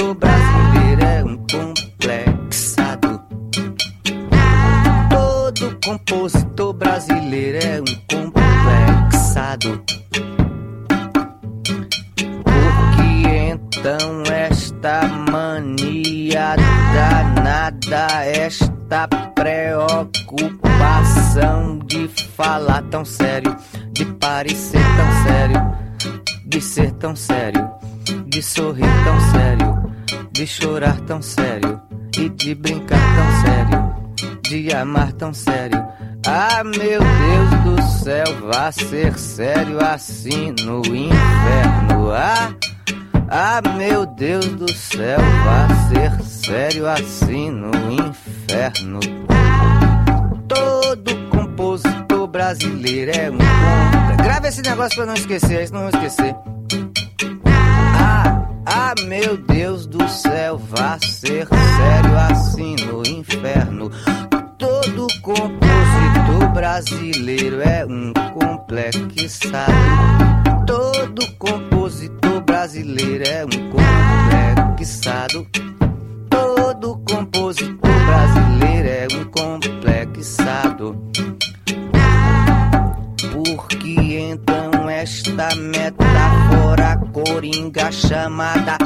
tão 23.00 23.04
sério, 23.06 23.56
de 23.92 24.04
parecer 24.04 24.82
tão 24.96 25.24
sério, 25.24 26.22
de 26.44 26.60
ser 26.60 26.92
tão 26.92 27.16
sério, 27.16 27.70
de 28.26 28.42
sorrir 28.42 28.84
tão 29.04 29.20
sério, 29.32 29.92
de 30.30 30.46
chorar 30.46 31.00
tão 31.06 31.22
sério 31.22 31.80
e 32.18 32.28
de 32.28 32.54
brincar 32.54 32.98
tão 32.98 33.40
sério, 33.40 34.42
de 34.42 34.74
amar 34.74 35.12
tão 35.12 35.32
sério. 35.32 35.82
Ah, 36.26 36.62
meu 36.62 37.00
Deus 37.00 37.64
do 37.64 37.82
céu, 38.04 38.26
vá 38.52 38.70
ser 38.70 39.18
sério 39.18 39.78
assim 39.82 40.54
no 40.62 40.82
inferno. 40.84 42.10
Ah, 42.12 42.52
ah, 43.30 43.62
meu 43.78 44.04
Deus 44.04 44.44
do 44.44 44.70
céu, 44.70 45.20
vá 45.46 45.68
ser 45.88 46.22
sério 46.22 46.86
assim 46.86 47.48
no 47.50 47.70
inferno. 47.92 49.00
Todo 50.46 51.19
brasileiro 52.40 53.10
é 53.10 53.30
um 53.30 53.36
contra. 53.36 54.24
Grava 54.24 54.48
esse 54.48 54.62
negócio 54.62 54.96
pra 54.96 55.04
não 55.04 55.12
esquecer, 55.12 55.66
senão 55.66 55.84
eu 55.84 55.90
vou 55.90 56.00
esquecer. 56.00 56.34
Ah, 57.94 58.48
ah, 58.64 58.94
meu 59.04 59.36
Deus 59.36 59.86
do 59.86 60.08
céu, 60.08 60.56
vá 60.56 60.98
ser 61.00 61.46
sério 61.46 62.18
assim 62.30 62.76
no 62.86 63.02
inferno. 63.06 63.90
Todo 64.56 65.06
compositor 65.20 66.48
brasileiro 66.54 67.60
é 67.60 67.84
um 67.84 68.14
complexado. 68.32 69.72
Todo 70.66 71.30
compositor 71.38 72.40
brasileiro 72.40 73.24
é 73.28 73.44
um 73.44 73.70
complexado. 74.66 75.46
Todo 76.30 76.96
compositor 77.04 77.90
brasileiro 78.06 78.88
é 78.88 79.08
um 79.14 79.24
complexado. 79.26 81.10
Porque 83.32 84.18
então 84.30 84.88
esta 84.88 85.54
metáfora 85.56 86.96
coringa 87.12 87.90
chamada 87.92 88.78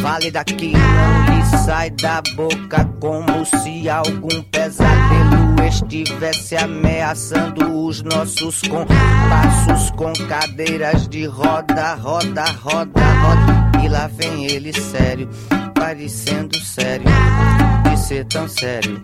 válida 0.00 0.44
que 0.44 0.72
não 0.72 1.36
lhe 1.36 1.44
sai 1.64 1.90
da 1.90 2.20
boca 2.34 2.84
como 3.00 3.44
se 3.44 3.88
algum 3.88 4.42
pesadelo 4.50 5.62
estivesse 5.66 6.56
ameaçando 6.56 7.84
os 7.86 8.02
nossos 8.02 8.60
compassos 8.62 9.90
com 9.92 10.12
cadeiras 10.28 11.08
de 11.08 11.26
roda, 11.26 11.94
roda, 11.94 12.44
roda, 12.62 13.00
roda. 13.00 13.84
E 13.84 13.88
lá 13.88 14.06
vem 14.08 14.46
ele 14.46 14.72
sério, 14.72 15.28
parecendo 15.74 16.58
sério, 16.58 17.06
de 17.90 17.98
ser 17.98 18.24
tão 18.26 18.48
sério, 18.48 19.02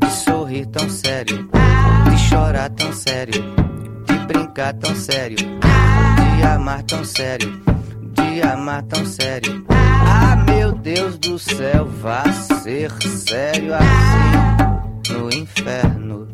de 0.00 0.10
sorrir 0.10 0.66
tão 0.66 0.88
sério, 0.88 1.48
de 2.10 2.18
chorar 2.28 2.70
tão 2.70 2.92
sério, 2.92 3.44
brincar 4.26 4.74
tão 4.74 4.94
sério, 4.94 5.36
de 5.36 6.42
amar 6.46 6.82
tão 6.82 7.04
sério, 7.04 7.62
de 8.12 8.42
amar 8.42 8.82
tão 8.82 9.06
sério. 9.06 9.64
Ah, 9.68 10.36
meu 10.36 10.72
Deus 10.72 11.18
do 11.18 11.38
céu, 11.38 11.86
vá 12.00 12.24
ser 12.32 12.90
sério 13.02 13.74
assim 13.74 15.12
no 15.12 15.32
inferno. 15.32 16.28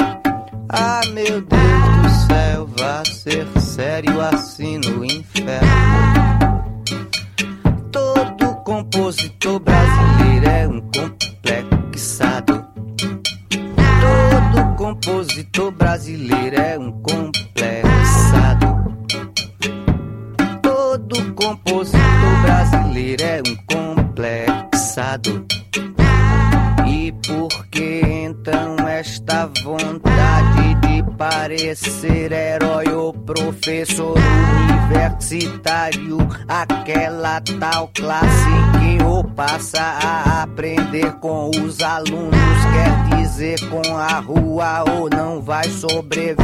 Ah, 0.69 1.01
meu 1.13 1.43
Deus 1.43 2.03
do 2.03 2.27
céu, 2.27 2.69
vá 2.79 3.05
ser 3.05 3.47
sério 3.61 4.21
assim 4.21 4.79
no 4.79 5.05
inferno. 5.05 5.69
Todo 7.91 8.55
compositor 8.65 9.61
brasileiro 9.61 10.49
é 10.49 10.69
um 10.69 10.81
complexado. 10.81 11.22
Compositor 15.13 15.71
brasileiro 15.73 16.57
é 16.59 16.79
um 16.79 16.91
complexado. 17.03 18.67
Todo 20.63 21.35
compositor 21.35 22.43
brasileiro 22.43 23.23
é 23.23 23.43
um 23.47 23.57
complexado. 23.67 25.47
E 26.89 27.13
por 27.27 27.67
que 27.67 28.01
então 28.03 28.77
parecer 31.43 32.31
herói 32.31 32.87
ou 32.95 33.13
professor 33.13 34.17
universitário, 34.87 36.19
aquela 36.47 37.41
tal 37.59 37.91
classe 37.97 38.47
que 38.79 39.03
o 39.03 39.25
passa 39.25 39.81
a 39.81 40.45
aprender 40.45 41.11
com 41.15 41.51
os 41.51 41.83
alunos, 41.83 42.39
quer 42.73 43.17
dizer 43.17 43.59
com 43.69 43.97
a 43.97 44.21
rua 44.21 44.85
ou 44.89 45.11
não 45.11 45.43
vai 45.43 45.65
sobreviver, 45.65 46.37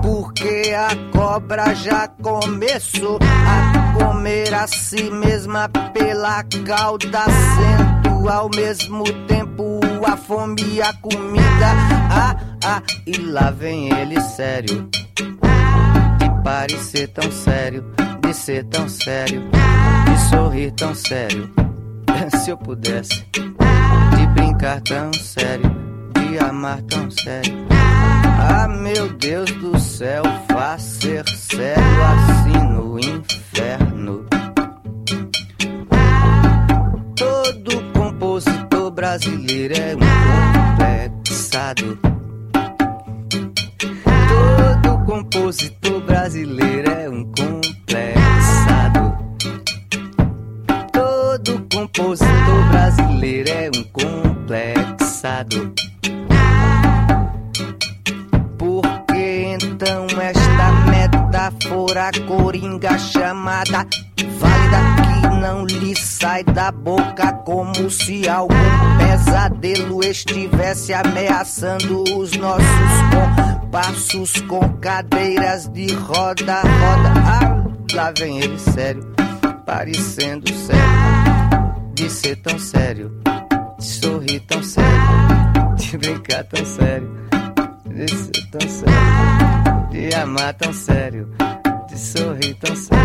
porque 0.00 0.72
a 0.72 0.90
cobra 1.10 1.74
já 1.74 2.06
começou 2.06 3.18
a 3.20 3.98
comer 3.98 4.54
a 4.54 4.68
si 4.68 5.10
mesma 5.10 5.68
pela 5.92 6.44
cauda, 6.64 7.24
sendo 7.56 8.28
ao 8.28 8.48
mesmo 8.54 9.02
tempo 9.26 9.43
a 10.06 10.16
fome 10.16 10.62
e 10.72 10.82
a 10.82 10.92
comida. 10.94 11.66
Ah, 12.10 12.36
ah, 12.64 12.82
e 13.06 13.16
lá 13.18 13.50
vem 13.50 13.92
ele 13.98 14.20
sério. 14.20 14.88
De 16.18 16.42
parecer 16.42 17.08
tão 17.08 17.30
sério, 17.30 17.84
de 18.20 18.34
ser 18.34 18.64
tão 18.64 18.88
sério, 18.88 19.42
de 20.04 20.30
sorrir 20.30 20.72
tão 20.72 20.94
sério. 20.94 21.50
Se 22.38 22.50
eu 22.50 22.56
pudesse, 22.56 23.24
de 23.32 24.26
brincar 24.34 24.80
tão 24.82 25.12
sério, 25.12 25.70
de 26.14 26.38
amar 26.38 26.80
tão 26.82 27.10
sério. 27.10 27.66
Ah, 28.38 28.68
meu 28.68 29.08
Deus 29.14 29.50
do 29.52 29.78
céu, 29.78 30.22
faz 30.50 30.82
ser 30.82 31.28
sério 31.28 31.82
assim 32.04 32.72
no 32.72 32.98
inferno. 32.98 34.26
Todo 37.16 37.92
compositor 37.92 38.73
brasileiro 38.94 39.74
é 39.74 39.96
um 39.96 39.98
complexado. 40.78 41.98
Todo 44.28 45.04
compositor 45.04 46.00
brasileiro 46.02 46.90
é 46.90 47.10
um 47.10 47.24
complexado. 47.24 49.16
Todo 50.92 51.66
compositor 51.72 52.68
brasileiro 52.70 53.50
é 53.50 53.70
um 53.76 53.82
complexado. 53.92 55.74
Metáfora 61.54 62.10
coringa 62.26 62.98
chamada. 62.98 63.86
Válida 64.38 64.78
que 65.02 65.40
não 65.40 65.64
lhe 65.64 65.94
sai 65.96 66.42
da 66.44 66.72
boca 66.72 67.32
como 67.44 67.90
se 67.90 68.28
algum 68.28 68.54
pesadelo 68.98 70.02
estivesse 70.02 70.92
ameaçando 70.92 72.02
os 72.16 72.32
nossos 72.32 72.64
compassos 73.60 74.40
com 74.42 74.68
cadeiras 74.78 75.68
de 75.68 75.92
roda, 75.94 76.60
roda. 76.62 77.12
Ah, 77.26 77.64
lá 77.94 78.12
vem 78.16 78.40
ele 78.40 78.58
sério, 78.58 79.14
parecendo 79.64 80.52
sério, 80.52 81.92
de 81.94 82.10
ser 82.10 82.36
tão 82.36 82.58
sério, 82.58 83.12
de 83.78 83.84
sorrir 83.84 84.40
tão 84.40 84.62
sério, 84.62 84.90
de 85.76 85.98
brincar 85.98 86.44
tão 86.44 86.64
sério, 86.64 87.10
de 87.86 88.08
ser 88.08 88.50
tão 88.50 88.68
sério, 88.68 89.53
de 89.94 90.12
amar 90.16 90.52
tão 90.54 90.72
sério, 90.72 91.28
de 91.88 91.96
sorrir 91.96 92.54
tão 92.54 92.74
sério. 92.74 93.04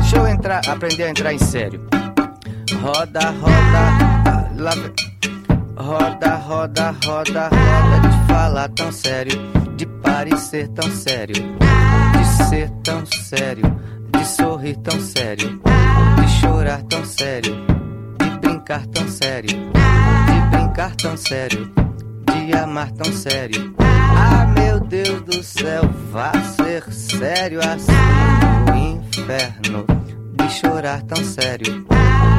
Deixa 0.00 0.16
eu 0.16 0.26
entrar, 0.26 0.66
aprender 0.66 1.04
a 1.04 1.10
entrar 1.10 1.34
em 1.34 1.38
sério. 1.38 1.86
Roda, 2.80 3.30
roda, 3.30 4.50
lá. 4.56 4.70
Roda, 5.76 6.34
roda, 6.36 6.94
roda, 7.04 7.48
roda, 7.48 8.08
de 8.08 8.26
falar 8.26 8.68
tão 8.70 8.90
sério, 8.90 9.38
de 9.76 9.86
parecer 9.86 10.68
tão 10.68 10.90
sério, 10.90 11.34
de 11.34 12.44
ser 12.48 12.70
tão 12.84 13.04
sério, 13.04 13.80
de 14.10 14.26
sorrir 14.26 14.76
tão 14.78 14.98
sério, 15.00 15.60
de 16.16 16.28
chorar 16.40 16.82
tão 16.84 17.04
sério, 17.04 17.54
de 18.18 18.38
brincar 18.38 18.86
tão 18.86 19.08
sério, 19.08 19.48
de 19.50 20.56
brincar 20.56 20.96
tão 20.96 21.16
sério, 21.16 21.70
de 22.32 22.56
amar 22.56 22.90
tão 22.92 23.12
sério. 23.12 23.74
Meu 24.54 24.59
Deus 24.90 25.22
do 25.22 25.40
céu, 25.40 25.82
vá 26.10 26.32
ser 26.56 26.82
sério 26.92 27.60
assim 27.60 27.92
no 28.66 28.76
inferno, 28.76 29.86
de 30.34 30.50
chorar 30.52 31.00
tão 31.02 31.24
sério, 31.24 31.86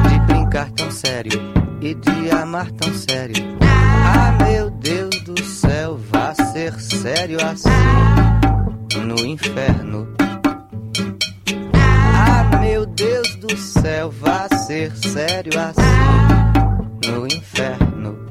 de 0.06 0.20
brincar 0.26 0.70
tão 0.72 0.90
sério 0.90 1.32
e 1.80 1.94
de 1.94 2.30
amar 2.30 2.70
tão 2.72 2.92
sério. 2.92 3.42
Ah, 3.62 4.44
meu 4.44 4.68
Deus 4.68 5.18
do 5.22 5.42
céu, 5.42 5.98
vá 6.10 6.34
ser 6.34 6.78
sério 6.78 7.38
assim 7.42 9.00
no 9.00 9.24
inferno. 9.24 10.14
Ah, 11.72 12.58
meu 12.58 12.84
Deus 12.84 13.34
do 13.36 13.56
céu, 13.56 14.10
vá 14.10 14.46
ser 14.58 14.94
sério 14.94 15.52
assim 15.58 17.10
no 17.10 17.26
inferno. 17.26 18.21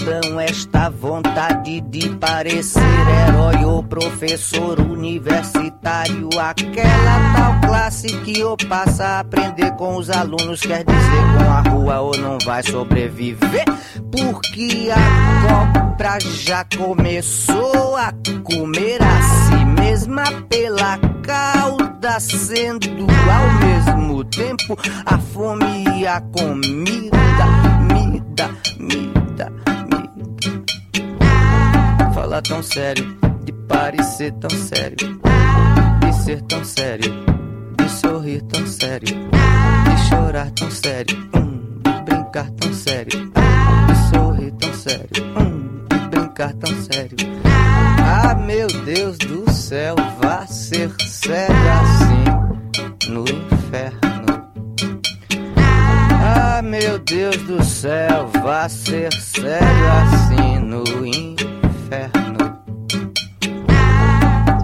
Então 0.00 0.38
esta 0.38 0.88
vontade 0.90 1.80
de 1.80 2.08
parecer 2.16 2.80
herói 2.80 3.64
ou 3.64 3.82
professor 3.82 4.78
universitário? 4.78 6.28
Aquela 6.38 7.34
tal 7.34 7.60
classe 7.68 8.06
que 8.20 8.42
ou 8.44 8.56
passa 8.56 9.04
a 9.04 9.20
aprender 9.20 9.72
com 9.72 9.96
os 9.96 10.08
alunos, 10.08 10.60
quer 10.60 10.84
dizer 10.84 11.22
com 11.36 11.50
a 11.50 11.60
rua 11.62 12.00
ou 12.00 12.16
não 12.16 12.38
vai 12.44 12.62
sobreviver? 12.62 13.64
Porque 14.12 14.88
a 14.92 15.74
cobra 15.74 16.20
já 16.20 16.64
começou 16.76 17.96
a 17.96 18.12
comer 18.44 19.02
a 19.02 19.22
si 19.22 19.64
mesma 19.64 20.24
pela 20.48 20.96
cauda, 21.24 22.20
sendo 22.20 22.86
ao 23.30 23.66
mesmo 23.66 24.24
tempo 24.24 24.78
a 25.04 25.18
fome 25.18 25.84
e 25.96 26.06
a 26.06 26.20
comida. 26.20 27.18
Mida, 27.38 27.80
mida, 27.92 28.50
mida. 28.78 29.07
Falar 32.18 32.42
tão 32.42 32.60
sério, 32.60 33.16
de 33.44 33.52
parecer 33.68 34.32
tão 34.40 34.50
sério, 34.50 35.20
de 36.00 36.12
ser 36.24 36.42
tão 36.42 36.64
sério, 36.64 37.14
de 37.78 37.88
sorrir 37.88 38.42
tão 38.42 38.66
sério, 38.66 39.06
de 39.06 40.08
chorar 40.08 40.50
tão 40.50 40.68
sério, 40.68 41.16
hum, 41.32 41.80
de 41.80 42.02
brincar 42.02 42.50
tão 42.50 42.74
sério, 42.74 43.30
de 43.86 44.10
sorrir 44.10 44.52
tão 44.58 44.74
sério, 44.74 45.24
hum, 45.38 45.84
de 45.88 46.08
brincar 46.08 46.52
tão 46.54 46.82
sério. 46.82 47.16
Ah, 48.04 48.34
meu 48.34 48.66
Deus 48.66 49.16
do 49.18 49.48
céu, 49.52 49.94
vá 50.20 50.44
ser 50.44 50.90
sério 50.98 51.54
assim 51.80 53.12
no 53.12 53.22
inferno. 53.28 54.26
Ah, 56.20 56.62
meu 56.62 56.98
Deus 56.98 57.36
do 57.44 57.62
céu, 57.62 58.28
vá 58.42 58.68
ser 58.68 59.12
sério 59.12 59.86
assim 60.02 60.58
no 60.58 60.82
inferno. 61.06 61.17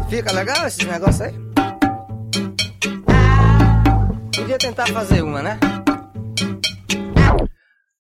Fica 0.09 0.33
legal 0.33 0.67
esses 0.67 0.87
negócios 0.87 1.21
aí? 1.23 1.35
Podia 4.37 4.59
tentar 4.59 4.87
fazer 4.89 5.23
uma, 5.23 5.43
né? 5.43 5.59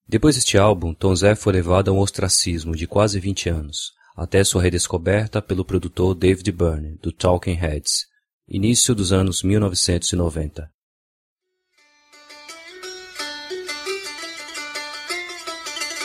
Depois 0.07 0.37
deste 0.37 0.59
álbum, 0.59 0.95
Tom 0.95 1.17
Zé 1.17 1.35
foi 1.35 1.53
levado 1.55 1.91
a 1.91 1.93
um 1.93 1.99
ostracismo 1.99 2.77
de 2.77 2.87
quase 2.87 3.19
20 3.19 3.49
anos, 3.49 3.93
até 4.17 4.45
sua 4.45 4.63
redescoberta 4.63 5.43
pelo 5.43 5.65
produtor 5.65 6.15
David 6.15 6.53
Byrne, 6.53 6.99
do 7.03 7.11
Talking 7.11 7.55
Heads, 7.55 8.07
início 8.49 8.95
dos 8.95 9.13
anos 9.13 9.43
1990. 9.43 10.74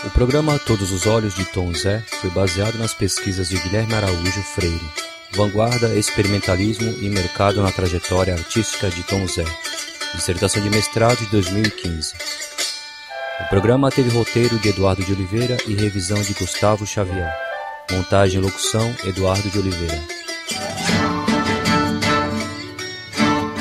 O 0.06 0.10
programa 0.12 0.58
Todos 0.58 0.94
os 0.94 1.06
Olhos 1.06 1.36
de 1.36 1.44
Tom 1.46 1.74
Zé 1.74 2.02
foi 2.22 2.30
baseado 2.30 2.78
nas 2.78 2.94
pesquisas 2.94 3.50
de 3.50 3.58
Guilherme 3.60 3.94
Araújo 3.94 4.42
Freire, 4.44 4.90
Vanguarda, 5.32 5.94
Experimentalismo 5.94 6.96
e 7.02 7.10
Mercado 7.10 7.62
na 7.62 7.70
Trajetória 7.70 8.34
Artística 8.34 8.90
de 8.90 9.04
Tom 9.04 9.28
Zé, 9.28 9.44
dissertação 10.16 10.64
de 10.64 10.70
mestrado 10.70 11.18
de 11.18 11.26
2015. 11.26 12.14
O 13.42 13.50
programa 13.50 13.92
teve 13.92 14.10
roteiro 14.10 14.58
de 14.60 14.70
Eduardo 14.70 15.04
de 15.04 15.12
Oliveira 15.12 15.58
e 15.68 15.74
revisão 15.74 16.22
de 16.22 16.34
Gustavo 16.34 16.88
Xavier. 16.88 17.34
Montagem 17.92 18.40
e 18.40 18.44
locução, 18.44 18.96
Eduardo 19.04 19.50
de 19.50 19.60
Oliveira. 19.60 20.02